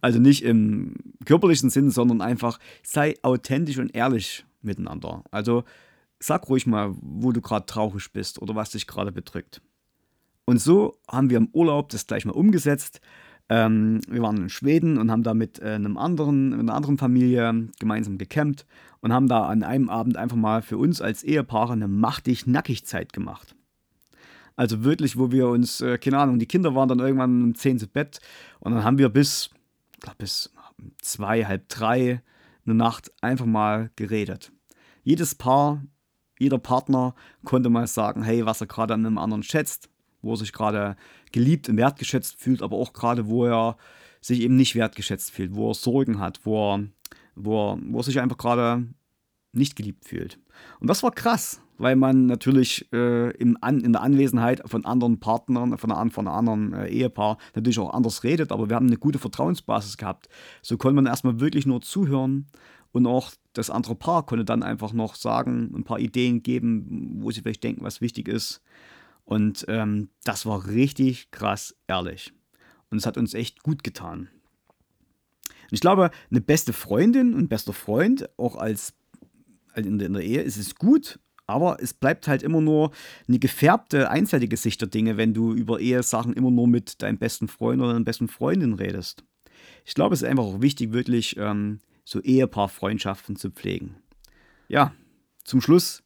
Also 0.00 0.18
nicht 0.18 0.42
im 0.42 0.94
körperlichen 1.24 1.70
Sinn, 1.70 1.90
sondern 1.90 2.20
einfach 2.20 2.58
sei 2.82 3.14
authentisch 3.22 3.78
und 3.78 3.94
ehrlich 3.94 4.44
miteinander. 4.62 5.24
Also 5.30 5.64
sag 6.18 6.48
ruhig 6.48 6.66
mal, 6.66 6.94
wo 7.00 7.32
du 7.32 7.40
gerade 7.40 7.66
traurig 7.66 8.12
bist 8.12 8.40
oder 8.40 8.54
was 8.54 8.70
dich 8.70 8.86
gerade 8.86 9.12
bedrückt. 9.12 9.60
Und 10.44 10.60
so 10.60 10.96
haben 11.08 11.30
wir 11.30 11.38
im 11.38 11.48
Urlaub 11.52 11.88
das 11.90 12.06
gleich 12.06 12.24
mal 12.24 12.32
umgesetzt. 12.32 13.00
Ähm, 13.48 14.00
wir 14.08 14.22
waren 14.22 14.36
in 14.36 14.48
Schweden 14.48 14.98
und 14.98 15.10
haben 15.10 15.22
da 15.22 15.34
mit 15.34 15.60
äh, 15.60 15.74
einem 15.74 15.96
anderen, 15.96 16.50
mit 16.50 16.60
einer 16.60 16.74
anderen 16.74 16.98
Familie 16.98 17.68
gemeinsam 17.78 18.18
gecampt 18.18 18.66
und 19.00 19.12
haben 19.12 19.28
da 19.28 19.46
an 19.46 19.62
einem 19.62 19.90
Abend 19.90 20.16
einfach 20.16 20.36
mal 20.36 20.62
für 20.62 20.78
uns 20.78 21.00
als 21.00 21.22
Ehepaare 21.22 21.72
eine 21.72 21.88
machtig-nackig-Zeit 21.88 23.12
gemacht. 23.12 23.54
Also 24.56 24.84
wirklich, 24.84 25.18
wo 25.18 25.32
wir 25.32 25.48
uns, 25.48 25.80
äh, 25.80 25.98
keine 25.98 26.18
Ahnung, 26.18 26.38
die 26.38 26.46
Kinder 26.46 26.74
waren 26.74 26.88
dann 26.88 27.00
irgendwann 27.00 27.42
um 27.42 27.54
10 27.54 27.78
zu 27.78 27.88
Bett 27.88 28.20
und 28.60 28.72
dann 28.72 28.84
haben 28.84 28.98
wir 28.98 29.08
bis, 29.08 29.50
glaub, 30.02 30.18
bis 30.18 30.52
zwei, 31.00 31.44
halb 31.44 31.68
drei 31.68 32.22
eine 32.66 32.74
Nacht 32.74 33.10
einfach 33.22 33.46
mal 33.46 33.90
geredet. 33.96 34.52
Jedes 35.02 35.34
Paar, 35.34 35.82
jeder 36.38 36.58
Partner 36.58 37.14
konnte 37.44 37.70
mal 37.70 37.86
sagen, 37.86 38.22
hey, 38.22 38.44
was 38.44 38.60
er 38.60 38.66
gerade 38.66 38.94
an 38.94 39.06
einem 39.06 39.18
anderen 39.18 39.42
schätzt, 39.42 39.88
wo 40.20 40.34
er 40.34 40.36
sich 40.36 40.52
gerade 40.52 40.96
geliebt 41.32 41.68
und 41.68 41.76
wertgeschätzt 41.76 42.38
fühlt, 42.38 42.62
aber 42.62 42.76
auch 42.76 42.92
gerade, 42.92 43.26
wo 43.26 43.46
er 43.46 43.76
sich 44.20 44.40
eben 44.40 44.56
nicht 44.56 44.74
wertgeschätzt 44.74 45.32
fühlt, 45.32 45.54
wo 45.54 45.70
er 45.70 45.74
Sorgen 45.74 46.20
hat, 46.20 46.44
wo 46.44 46.74
er, 46.74 46.88
wo 47.34 47.72
er, 47.72 47.78
wo 47.82 47.98
er 47.98 48.04
sich 48.04 48.20
einfach 48.20 48.38
gerade 48.38 48.86
nicht 49.52 49.76
geliebt 49.76 50.04
fühlt. 50.04 50.38
Und 50.80 50.88
das 50.88 51.02
war 51.02 51.10
krass, 51.10 51.60
weil 51.82 51.96
man 51.96 52.26
natürlich 52.26 52.86
äh, 52.92 53.30
im 53.38 53.58
An 53.60 53.80
in 53.80 53.92
der 53.92 54.02
Anwesenheit 54.02 54.62
von 54.66 54.84
anderen 54.84 55.18
Partnern, 55.18 55.76
von, 55.76 55.90
einer, 55.90 56.10
von 56.12 56.28
einem 56.28 56.36
anderen 56.36 56.72
äh, 56.74 56.86
Ehepaar 56.86 57.38
natürlich 57.56 57.80
auch 57.80 57.92
anders 57.92 58.22
redet, 58.22 58.52
aber 58.52 58.68
wir 58.68 58.76
haben 58.76 58.86
eine 58.86 58.98
gute 58.98 59.18
Vertrauensbasis 59.18 59.96
gehabt. 59.96 60.28
So 60.62 60.76
konnte 60.76 60.94
man 60.94 61.06
erstmal 61.06 61.40
wirklich 61.40 61.66
nur 61.66 61.80
zuhören 61.80 62.46
und 62.92 63.08
auch 63.08 63.32
das 63.52 63.68
andere 63.68 63.96
Paar 63.96 64.24
konnte 64.24 64.44
dann 64.44 64.62
einfach 64.62 64.92
noch 64.92 65.16
sagen, 65.16 65.72
ein 65.74 65.82
paar 65.82 65.98
Ideen 65.98 66.44
geben, 66.44 67.18
wo 67.20 67.32
sie 67.32 67.40
vielleicht 67.40 67.64
denken, 67.64 67.82
was 67.82 68.00
wichtig 68.00 68.28
ist. 68.28 68.62
Und 69.24 69.64
ähm, 69.66 70.08
das 70.22 70.46
war 70.46 70.68
richtig 70.68 71.32
krass 71.32 71.74
ehrlich. 71.88 72.32
Und 72.90 72.98
es 72.98 73.06
hat 73.06 73.16
uns 73.16 73.34
echt 73.34 73.64
gut 73.64 73.82
getan. 73.82 74.28
Und 75.48 75.72
ich 75.72 75.80
glaube, 75.80 76.12
eine 76.30 76.40
beste 76.40 76.72
Freundin 76.72 77.34
und 77.34 77.48
bester 77.48 77.72
Freund, 77.72 78.28
auch 78.38 78.54
als 78.54 78.94
in 79.74 79.98
der, 79.98 80.06
in 80.06 80.12
der 80.12 80.22
Ehe, 80.22 80.42
ist 80.42 80.58
es 80.58 80.76
gut, 80.76 81.18
aber 81.52 81.78
es 81.80 81.94
bleibt 81.94 82.28
halt 82.28 82.42
immer 82.42 82.60
nur 82.60 82.90
eine 83.28 83.38
gefärbte, 83.38 84.10
einseitige 84.10 84.56
Sicht 84.56 84.80
der 84.80 84.88
Dinge, 84.88 85.16
wenn 85.16 85.34
du 85.34 85.54
über 85.54 85.80
Ehesachen 85.80 86.32
immer 86.32 86.50
nur 86.50 86.66
mit 86.66 87.02
deinem 87.02 87.18
besten 87.18 87.48
Freund 87.48 87.80
oder 87.80 87.92
deiner 87.92 88.04
besten 88.04 88.28
Freundin 88.28 88.74
redest. 88.74 89.24
Ich 89.84 89.94
glaube, 89.94 90.14
es 90.14 90.22
ist 90.22 90.28
einfach 90.28 90.44
auch 90.44 90.60
wichtig, 90.60 90.92
wirklich 90.92 91.36
ähm, 91.36 91.80
so 92.04 92.20
Ehepaarfreundschaften 92.20 93.36
zu 93.36 93.50
pflegen. 93.50 93.96
Ja, 94.68 94.92
zum 95.44 95.60
Schluss 95.60 96.02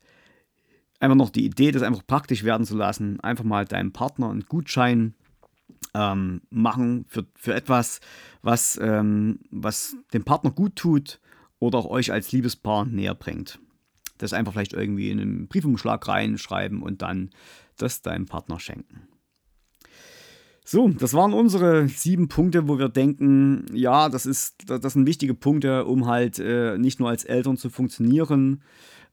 einfach 1.00 1.16
noch 1.16 1.30
die 1.30 1.44
Idee, 1.44 1.72
das 1.72 1.82
einfach 1.82 2.06
praktisch 2.06 2.44
werden 2.44 2.66
zu 2.66 2.76
lassen. 2.76 3.20
Einfach 3.20 3.44
mal 3.44 3.64
deinem 3.64 3.92
Partner 3.92 4.30
einen 4.30 4.42
Gutschein 4.42 5.14
ähm, 5.94 6.42
machen 6.51 7.05
für, 7.09 7.26
für 7.34 7.55
etwas, 7.55 8.01
was, 8.42 8.78
ähm, 8.82 9.40
was 9.51 9.97
dem 10.12 10.24
Partner 10.24 10.51
gut 10.51 10.76
tut 10.76 11.20
oder 11.59 11.78
auch 11.78 11.86
euch 11.86 12.12
als 12.12 12.32
Liebespaar 12.32 12.84
näher 12.84 13.14
bringt. 13.14 13.59
Das 14.18 14.32
einfach 14.32 14.52
vielleicht 14.52 14.72
irgendwie 14.72 15.10
in 15.10 15.20
einen 15.20 15.48
Briefumschlag 15.48 16.06
reinschreiben 16.06 16.82
und 16.82 17.02
dann 17.02 17.30
das 17.76 18.02
deinem 18.02 18.26
Partner 18.26 18.58
schenken. 18.58 19.08
So, 20.64 20.88
das 20.88 21.14
waren 21.14 21.32
unsere 21.32 21.86
sieben 21.88 22.28
Punkte, 22.28 22.66
wo 22.66 22.78
wir 22.78 22.88
denken, 22.88 23.66
ja, 23.72 24.08
das, 24.08 24.26
ist, 24.26 24.68
das 24.68 24.94
sind 24.94 25.06
wichtige 25.06 25.34
Punkte, 25.34 25.84
um 25.84 26.06
halt 26.06 26.40
äh, 26.40 26.76
nicht 26.76 26.98
nur 26.98 27.08
als 27.08 27.24
Eltern 27.24 27.56
zu 27.56 27.70
funktionieren, 27.70 28.62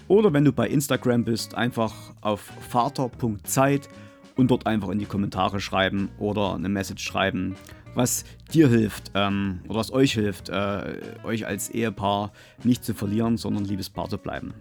oder 0.09 0.33
wenn 0.33 0.45
du 0.45 0.53
bei 0.53 0.69
Instagram 0.69 1.25
bist, 1.25 1.55
einfach 1.55 1.95
auf 2.21 2.41
vater.zeit 2.69 3.89
und 4.37 4.51
dort 4.51 4.67
einfach 4.67 4.91
in 4.91 4.99
die 4.99 5.07
Kommentare 5.07 5.61
schreiben 5.61 6.11
oder 6.19 6.55
eine 6.55 6.69
Message 6.69 7.05
schreiben, 7.05 7.57
was 7.95 8.25
dir 8.53 8.69
hilft 8.69 9.13
ähm, 9.15 9.61
oder 9.69 9.79
was 9.79 9.93
euch 9.93 10.13
hilft, 10.13 10.49
äh, 10.49 11.01
euch 11.25 11.47
als 11.47 11.71
Ehepaar 11.71 12.33
nicht 12.63 12.85
zu 12.85 12.95
verlieren, 12.95 13.37
sondern 13.37 13.65
Liebespaar 13.65 14.09
zu 14.09 14.19
bleiben. 14.19 14.53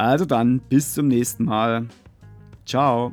Also 0.00 0.24
dann, 0.24 0.60
bis 0.60 0.94
zum 0.94 1.08
nächsten 1.08 1.44
Mal. 1.44 1.86
Ciao. 2.64 3.12